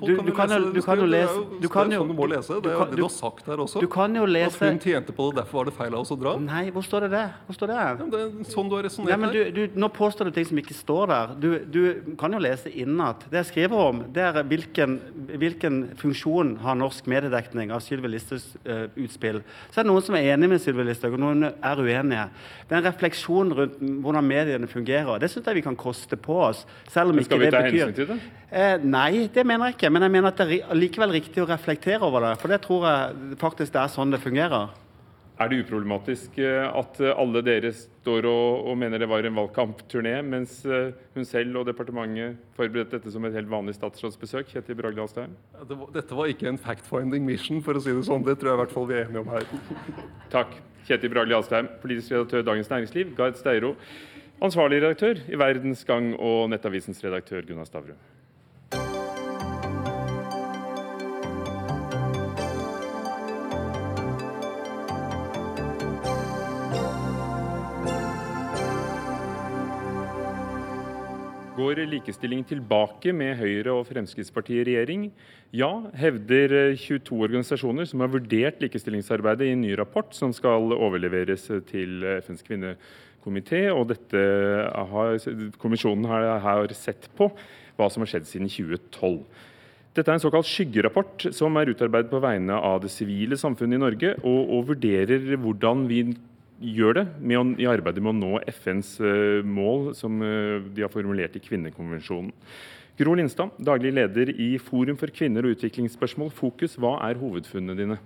[0.00, 2.14] Du, kan du jo kan jo lese- du kan jo det lese det er du
[2.14, 2.60] må lese.
[2.62, 3.80] Det er det du har sagt her også.
[3.80, 6.10] Du kan jo At lese hun tjente på det, derfor var det feil av oss
[6.10, 6.36] å dra.
[6.38, 7.24] Nei, hvor står det det?
[7.46, 7.78] Hvor står det?
[7.80, 9.70] Ja, det er sånn du har resonnert her.
[9.74, 11.34] nå påstår du ting som ikke står der.
[11.40, 13.24] Du, du kan jo lese innat.
[13.30, 14.98] Det jeg skriver om, det er hvilken,
[15.40, 19.42] hvilken funksjon har norsk mediedekning av Sylvi Listhaugs uh, utspill.
[19.70, 22.26] Så er det noen som er enig med Sylvi Listhaug, og noen er uenige.
[22.68, 25.18] Det er en refleksjon rundt hvordan mediene fungerer.
[25.20, 26.66] Det syns jeg vi kan koste på oss.
[26.88, 28.20] selv om Men skal vi ta hensyn til det?
[28.50, 29.90] Eh, nei, det mener jeg ikke.
[29.94, 32.36] Men jeg mener at det er likevel riktig å reflektere over det.
[32.42, 34.72] For det tror jeg faktisk det er sånn det fungerer.
[35.40, 39.38] Er det uproblematisk eh, at eh, alle dere står og, og mener det var en
[39.38, 44.50] valgkampturné, mens eh, hun selv og departementet forberedte dette som et helt vanlig statsrådsbesøk?
[44.52, 45.32] Kjetil Bragdal Stein?
[45.56, 48.26] Ja, det var- Dette var ikke en fact-finding mission, for å si det sånn.
[48.26, 49.48] Det tror jeg i hvert fall vi er enige om her.
[50.36, 50.52] Takk.
[50.90, 53.16] Kjetil Bragli Alstheim, politisk redaktør Dagens Næringsliv.
[53.16, 53.72] Gard Steiro,
[54.44, 57.96] ansvarlig redaktør i Verdens Gang og Nettavisens redaktør Gunnar Stavrum.
[71.60, 75.02] Går likestilling tilbake med Høyre og Fremskrittspartiet i regjering?
[75.52, 80.72] Ja, hevder eh, 22 organisasjoner som har vurdert likestillingsarbeidet i en ny rapport som skal
[80.72, 83.66] overleveres eh, til FNs kvinnekomité.
[83.74, 84.22] Og dette
[84.94, 85.18] har,
[85.60, 87.28] kommisjonen har, har sett på
[87.76, 89.20] hva som har skjedd siden 2012.
[89.98, 93.84] Dette er en såkalt skyggerapport som er utarbeidet på vegne av det sivile samfunnet i
[93.84, 96.04] Norge, og, og vurderer hvordan vi
[96.60, 97.06] gjør det
[97.40, 101.42] å, i arbeidet med å nå FNs eh, mål som eh, de har formulert i
[101.42, 102.30] kvinnekonvensjonen.
[103.00, 106.76] Gro Lindstad, daglig leder i Forum for kvinner og utviklingsspørsmål, Fokus.
[106.76, 107.96] Hva er hovedfunnene dine?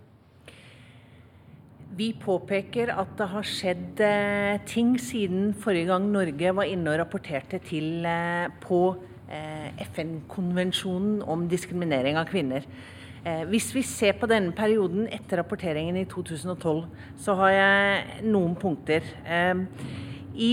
[1.95, 6.99] Vi påpeker at det har skjedd eh, ting siden forrige gang Norge var inne og
[6.99, 8.81] rapporterte til eh, på
[9.31, 12.67] eh, FN-konvensjonen om diskriminering av kvinner.
[13.25, 16.83] Eh, hvis vi ser på denne perioden etter rapporteringen i 2012,
[17.25, 19.07] så har jeg noen punkter.
[19.25, 19.63] Eh,
[20.37, 20.53] I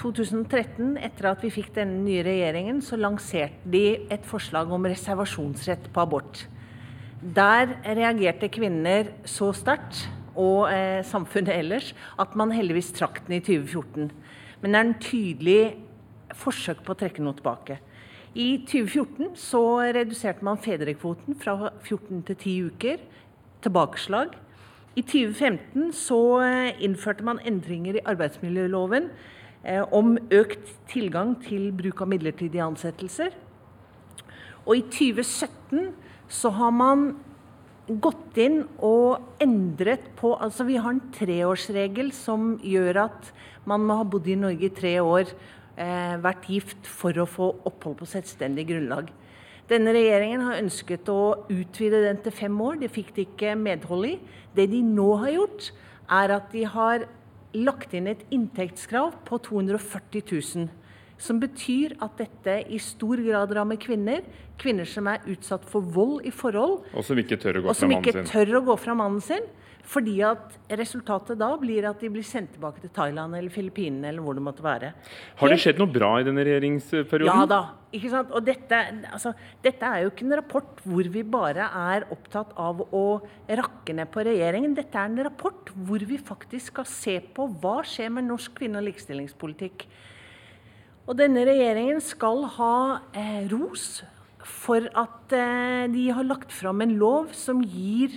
[0.00, 5.88] 2013, etter at vi fikk denne nye regjeringen, så lanserte de et forslag om reservasjonsrett
[5.94, 6.44] på abort.
[7.20, 10.06] Der reagerte kvinner så sterkt,
[10.36, 14.12] og eh, samfunnet ellers, at man heldigvis trakk den i 2014.
[14.60, 15.62] Men det er en tydelig
[16.36, 17.80] forsøk på å trekke noe tilbake.
[18.38, 19.60] I 2014 så
[19.90, 23.00] reduserte man fedrekvoten fra 14 til 10 uker.
[23.62, 24.36] Tilbakeslag.
[24.94, 29.08] I 2015 så eh, innførte man endringer i arbeidsmiljøloven
[29.64, 33.34] eh, om økt tilgang til bruk av midlertidige ansettelser.
[34.62, 35.90] Og i 2017
[36.30, 37.08] så har man
[37.90, 43.32] gått inn og endret på Altså vi har en treårsregel som gjør at
[43.66, 45.32] man må ha bodd i Norge i tre år,
[45.80, 49.08] vært gift for å få opphold på selvstendig grunnlag.
[49.70, 52.80] Denne regjeringen har ønsket å utvide den til fem år.
[52.82, 54.16] Det fikk de ikke medhold i.
[54.56, 55.70] Det de nå har gjort,
[56.10, 57.06] er at de har
[57.54, 60.68] lagt inn et inntektskrav på 240 000.
[61.20, 64.24] Som betyr at dette i stor grad rammer kvinner.
[64.60, 67.74] Kvinner som er utsatt for vold i forhold, Og som ikke tør å gå og
[67.74, 69.48] fra som mannen tør å gå fra mannen sin.
[69.90, 74.22] Fordi at resultatet da blir at de blir sendt tilbake til Thailand eller Filippinene eller
[74.22, 74.92] hvor det måtte være.
[75.40, 77.30] Har det skjedd noe bra i denne regjeringsperioden?
[77.30, 77.60] Ja da.
[77.96, 78.30] ikke sant?
[78.36, 79.32] Og dette, altså,
[79.64, 83.04] dette er jo ikke en rapport hvor vi bare er opptatt av å
[83.48, 84.76] rakke ned på regjeringen.
[84.78, 88.78] Dette er en rapport hvor vi faktisk skal se på hva skjer med norsk kvinne-
[88.78, 89.88] og likestillingspolitikk.
[91.08, 92.74] Og denne regjeringen skal ha
[93.16, 94.04] eh, ros
[94.44, 98.10] for at eh, de har lagt fram en lov som gir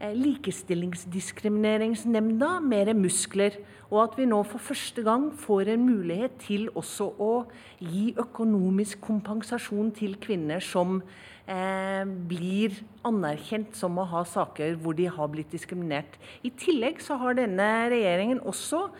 [0.00, 3.50] eh, Likestillingsdiskrimineringsnemnda mer muskler.
[3.90, 7.44] Og at vi nå for første gang får en mulighet til også å
[7.82, 11.02] gi økonomisk kompensasjon til kvinner som
[11.50, 12.70] eh, blir
[13.06, 16.18] anerkjent som å ha saker hvor de har blitt diskriminert.
[16.46, 18.90] I tillegg så har denne regjeringen også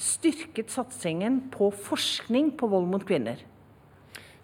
[0.00, 3.42] styrket satsingen på forskning på vold mot kvinner.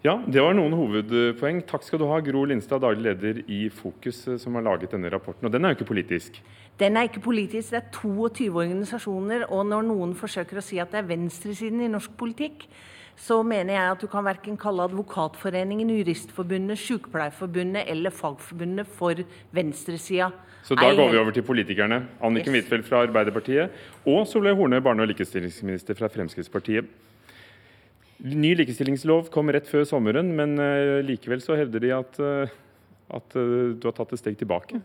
[0.03, 1.61] Ja, det var noen hovedpoeng.
[1.63, 5.07] Takk skal du ha, Gro Lindstad, daglig leder i Fokus, eh, som har laget denne
[5.13, 5.47] rapporten.
[5.47, 6.41] Og den er jo ikke politisk.
[6.79, 9.45] Den er ikke politisk, det er 22 organisasjoner.
[9.47, 12.67] Og når noen forsøker å si at det er venstresiden i norsk politikk,
[13.19, 19.21] så mener jeg at du kan verken kalle Advokatforeningen, Juristforbundet, Sykepleierforbundet eller Fagforbundet for
[19.53, 20.31] venstresida.
[20.63, 22.05] Så da går vi over til politikerne.
[22.23, 22.63] Anniken Yes.
[22.63, 23.71] Huitfeldt fra Arbeiderpartiet
[24.07, 26.87] og Solveig Horne, barne- og likestillingsminister fra Fremskrittspartiet.
[28.23, 32.53] Ny likestillingslov kom rett før sommeren, men eh, likevel så hevder de at, eh,
[33.11, 34.79] at eh, du har tatt et steg tilbake.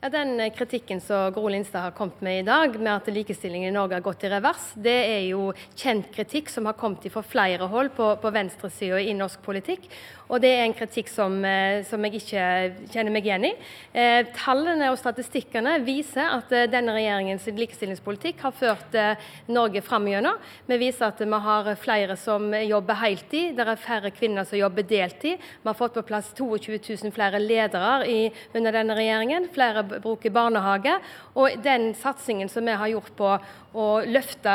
[0.00, 3.74] Ja, Den kritikken som Gro Lindstad har kommet med i dag, med at likestillingen i
[3.74, 7.66] Norge har gått i revers, det er jo kjent kritikk som har kommet fra flere
[7.66, 9.88] hold på, på venstresida i norsk politikk.
[10.28, 12.44] Og det er en kritikk som, eh, som jeg ikke
[12.92, 13.52] kjenner meg igjen i.
[13.94, 18.96] Eh, tallene og statistikkene viser at eh, denne regjeringens likestillingspolitikk har ført
[19.48, 20.36] Norge fram gjennom.
[20.68, 24.84] Vi viser at vi har flere som jobber heltid, det er færre kvinner som jobber
[24.84, 25.40] deltid.
[25.40, 29.48] Vi har fått på plass 22 000 flere ledere i, under denne regjeringen.
[29.54, 30.98] Flere bruker barnehage.
[31.34, 33.32] Og den satsingen som vi har gjort på
[33.76, 34.54] å løfte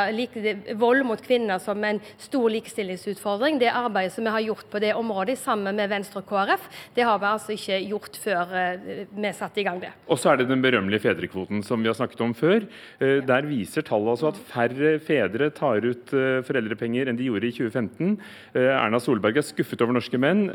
[0.79, 4.93] vold mot kvinner som en stor likestillingsutfordring, det arbeidet som vi har gjort på det
[4.97, 9.33] området sammen med Venstre og KrF, det har vi altså ikke gjort før uh, vi
[9.37, 9.91] satte i gang det.
[10.09, 12.65] Og så er det den berømmelige fedrekvoten som vi har snakket om før.
[13.01, 17.49] Uh, der viser tallet altså at færre fedre tar ut uh, foreldrepenger enn de gjorde
[17.49, 18.17] i 2015.
[18.63, 20.45] Erna Solberg er skuffet over norske menn.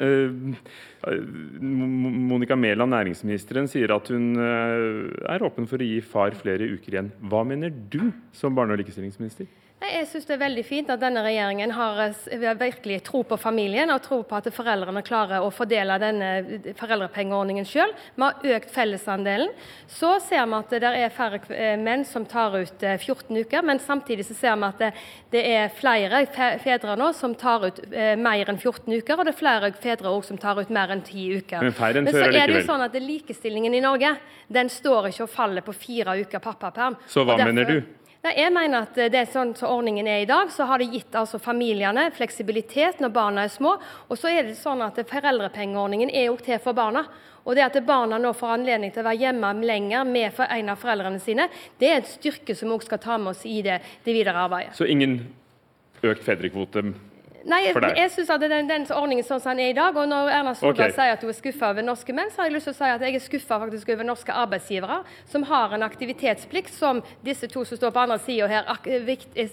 [1.59, 7.11] Monica Mæland, næringsministeren, sier at hun er åpen for å gi far flere uker igjen.
[7.31, 9.47] Hva mener du som barne- og likestillingsminister?
[9.79, 13.93] Jeg synes det er veldig fint at denne regjeringen har eh, virkelig tro på familien
[13.95, 17.95] og tro på at foreldrene klarer å fordele denne foreldrepengeordningen selv.
[18.17, 19.53] Vi har økt fellesandelen.
[19.87, 23.63] Så ser vi at det er færre eh, menn som tar ut 14 eh, uker,
[23.71, 24.83] men samtidig så ser vi at
[25.31, 26.25] det, er flere
[26.65, 27.79] fedre nå som tar ut
[28.19, 31.05] mer enn 14 uker, og det er flere fedre også som tar ut mer enn
[31.07, 31.63] 10 uker.
[31.63, 34.17] Men færre enn men så er det sånn at likestillingen i Norge
[34.51, 36.99] den står ikke og faller på fire uker pappaperm.
[37.07, 38.08] Så hva derfor, mener du?
[38.37, 41.17] Jeg mener at det er sånn som ordningen er i dag, så har det gitt
[41.17, 43.77] altså familiene fleksibilitet når barna er små.
[44.09, 47.07] Og så er det sånn at Foreldrepengeordningen er jo til for barna.
[47.49, 50.81] Og det at barna nå får anledning til å være hjemme lenger med en av
[50.83, 51.49] foreldrene sine,
[51.81, 54.45] det er et styrke som vi også skal ta med oss i det, det videre
[54.45, 54.77] arbeidet.
[54.77, 55.23] Så ingen
[56.05, 56.85] økt fedrekvote
[57.49, 60.09] Nei, jeg, jeg synes at den, den ordningen sånn som den er i dag, og
[60.11, 60.97] når Erna Solberg okay.
[60.99, 62.91] sier at hun er skuffa over norske menn, så har jeg lyst til å si
[62.93, 64.99] at jeg er skuffa over norske arbeidsgivere
[65.33, 68.69] som har en aktivitetsplikt som disse to som står på andre sida her,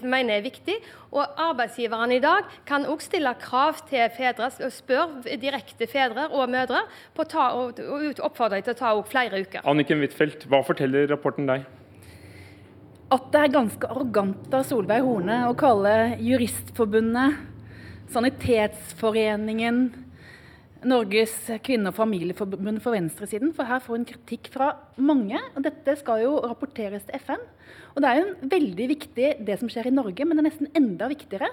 [0.03, 0.75] mener er viktig.
[1.15, 6.51] Og arbeidsgiverne i dag kan også stille krav til fedre, og spør direkte fedre og
[6.51, 6.83] mødre
[7.15, 9.63] på å ta, og, og oppfordre dem til å ta flere uker.
[9.63, 11.63] Anniken Huitfeldt, hva forteller rapporten deg?
[13.15, 17.54] At det er ganske arrogant av Solveig Horne å kalle Juristforbundet
[18.13, 19.79] Sanitetsforeningen,
[20.85, 21.33] Norges
[21.65, 23.53] kvinne- og familieforbund for venstresiden.
[23.57, 25.39] For her får hun kritikk fra mange.
[25.55, 27.41] og Dette skal jo rapporteres til FN.
[27.95, 30.75] Og det er jo veldig viktig det som skjer i Norge, men det er nesten
[30.75, 31.49] enda viktigere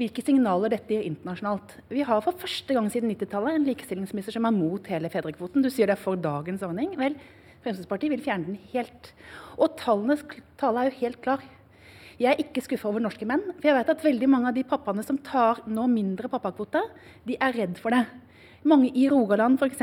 [0.00, 1.74] hvilke signaler dette gir internasjonalt.
[1.92, 5.60] Vi har for første gang siden 90-tallet en likestillingsminister som er mot hele fedrekvoten.
[5.60, 6.94] Du sier det er for dagens ordning.
[6.96, 7.18] Vel,
[7.60, 9.10] Fremskrittspartiet vil fjerne den helt.
[9.60, 10.24] Og tallenes
[10.60, 11.44] tale er jo helt klar.
[12.20, 13.46] Jeg er ikke skuffa over norske menn.
[13.56, 16.82] For jeg vet at veldig mange av de pappaene som tar nå mindre pappakvote,
[17.24, 18.02] de er redd for det.
[18.68, 19.80] Mange i Rogaland f.eks.,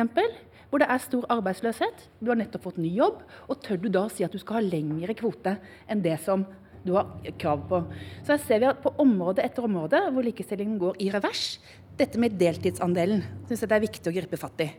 [0.67, 2.03] hvor det er stor arbeidsløshet.
[2.21, 4.67] Du har nettopp fått ny jobb, og tør du da si at du skal ha
[4.67, 5.55] lengre kvote
[5.89, 6.43] enn det som
[6.85, 7.09] du har
[7.41, 7.79] krav på.
[8.21, 11.57] Så her ser vi at på område etter område hvor likestillingen går i revers,
[11.97, 14.69] dette med deltidsandelen synes jeg det er viktig å gripe fatt i.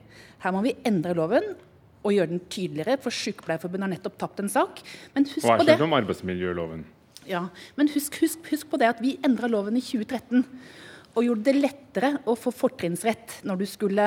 [0.45, 1.57] Her må vi endre loven
[2.07, 4.85] og gjøre den tydeligere, for Sykepleierforbundet har nettopp tapt en sak.
[5.17, 6.87] Men husk Hva er det om arbeidsmiljøloven?
[7.29, 10.47] Ja, Men husk, husk, husk på det at vi endra loven i 2013
[11.18, 14.07] og gjorde det lettere å få fortrinnsrett når du skulle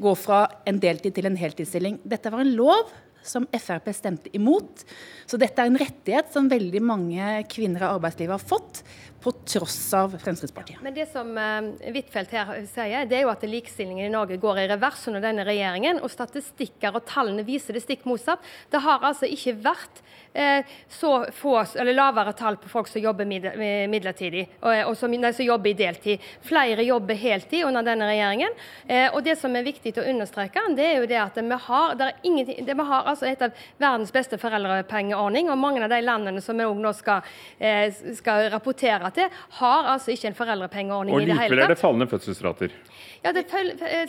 [0.00, 2.00] gå fra en deltid til en heltidsstilling.
[2.08, 2.90] Dette var en lov
[3.22, 4.84] som Frp stemte imot.
[5.28, 8.80] Så dette er en rettighet som veldig mange kvinner i arbeidslivet har fått,
[9.20, 10.80] på tross av Fremskrittspartiet.
[10.82, 14.62] Men det som uh, Huitfeldt her sier, det er jo at likestillingen i Norge går
[14.62, 16.00] i revers under denne regjeringen.
[16.04, 18.44] Og statistikker og tallene viser det stikk motsatt.
[18.72, 20.00] Det har altså ikke vært
[20.34, 25.32] uh, så få, eller lavere tall på folk som jobber midlertidig, og, og som, nei,
[25.36, 26.30] som, jobber i deltid.
[26.46, 28.56] Flere jobber heltid under denne regjeringen.
[28.88, 31.96] Uh, og Det som er viktig å understreke, det er jo det at vi har,
[31.98, 36.42] det det vi har altså et av verdens beste foreldrepengeordning, og mange av de landene
[36.44, 37.26] som vi nå skal,
[37.58, 41.50] eh, skal rapportere til, har altså ikke en foreldrepengeordning og i det hele tatt.
[41.50, 42.76] Og likevel er det fallende fødselsrater.
[43.20, 43.44] Ja, det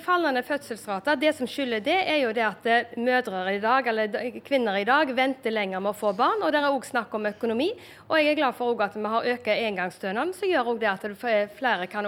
[0.05, 1.17] Fallende fødselsrater.
[1.19, 5.11] Det som skylder det, er jo det at mødre i dag, eller kvinner i dag
[5.15, 6.39] venter lenger med å få barn.
[6.45, 7.71] Og det er òg snakk om økonomi.
[8.07, 11.09] Og jeg er glad for at vi har økt engangsstønaden, som gjør det at
[11.57, 12.07] flere kan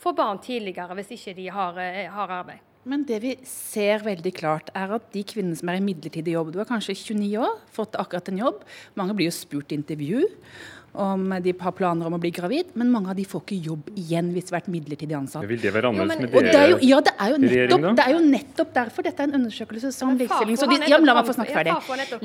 [0.00, 2.64] få barn tidligere hvis ikke de har, eh, har arbeid.
[2.88, 6.54] Men det vi ser veldig klart, er at de kvinnene som er i midlertidig jobb
[6.54, 8.62] Du er kanskje 29 år, fått akkurat en jobb.
[8.96, 10.22] Mange blir jo spurt i intervju.
[10.98, 13.90] Om de har planer om å bli gravid, men mange av de får ikke jobb
[13.94, 15.46] igjen hvis de har vært midlertidig ansatt.
[15.48, 16.52] Vil det være annerledes med dere?
[16.52, 19.30] det er jo, ja, det er, jo nettopp, det er jo nettopp derfor dette er
[19.30, 20.58] en undersøkelse som likestilling.
[20.58, 21.74] De- Ja, la meg få snakke ferdig.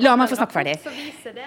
[0.02, 0.74] La meg få snakke ferdig.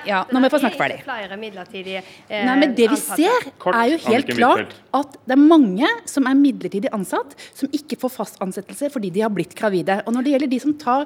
[0.07, 0.97] Ja, nå må jeg få snakke er ferdig.
[1.01, 5.35] ikke flere midlertidige eh, Nei, men det vi ser, er jo helt klart at det
[5.35, 9.55] er mange som er midlertidig ansatt, som ikke får fast ansettelse fordi de har blitt
[9.57, 9.99] gravide.
[10.05, 11.05] Og når det gjelder de som tar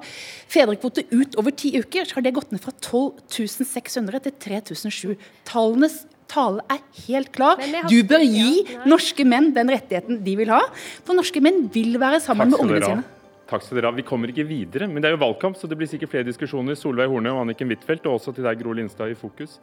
[0.51, 5.17] fedrekvote ut over ti uker, så har det gått ned fra 12 600 til 3007.
[5.47, 6.01] Tallenes
[6.31, 7.61] tale er helt klar.
[7.91, 10.61] Du bør gi norske menn den rettigheten de vil ha.
[11.05, 13.09] For norske menn vil være sammen med ungene sine.
[13.51, 13.95] Takk skal dere ha.
[13.97, 16.77] Vi kommer ikke videre, men det er jo valgkamp, så det blir sikkert flere diskusjoner.
[16.79, 19.57] Solveig Horne og Anniken Huitfeldt, og også til deg, Gro Lindstad, i fokus.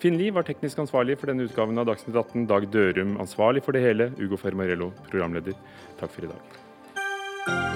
[0.00, 2.48] Finn Lie var teknisk ansvarlig for denne utgaven av Dagsnytt 18.
[2.48, 4.08] Dag Dørum ansvarlig for det hele.
[4.16, 5.60] Ugo Fermarello, programleder.
[6.00, 7.73] Takk for i dag.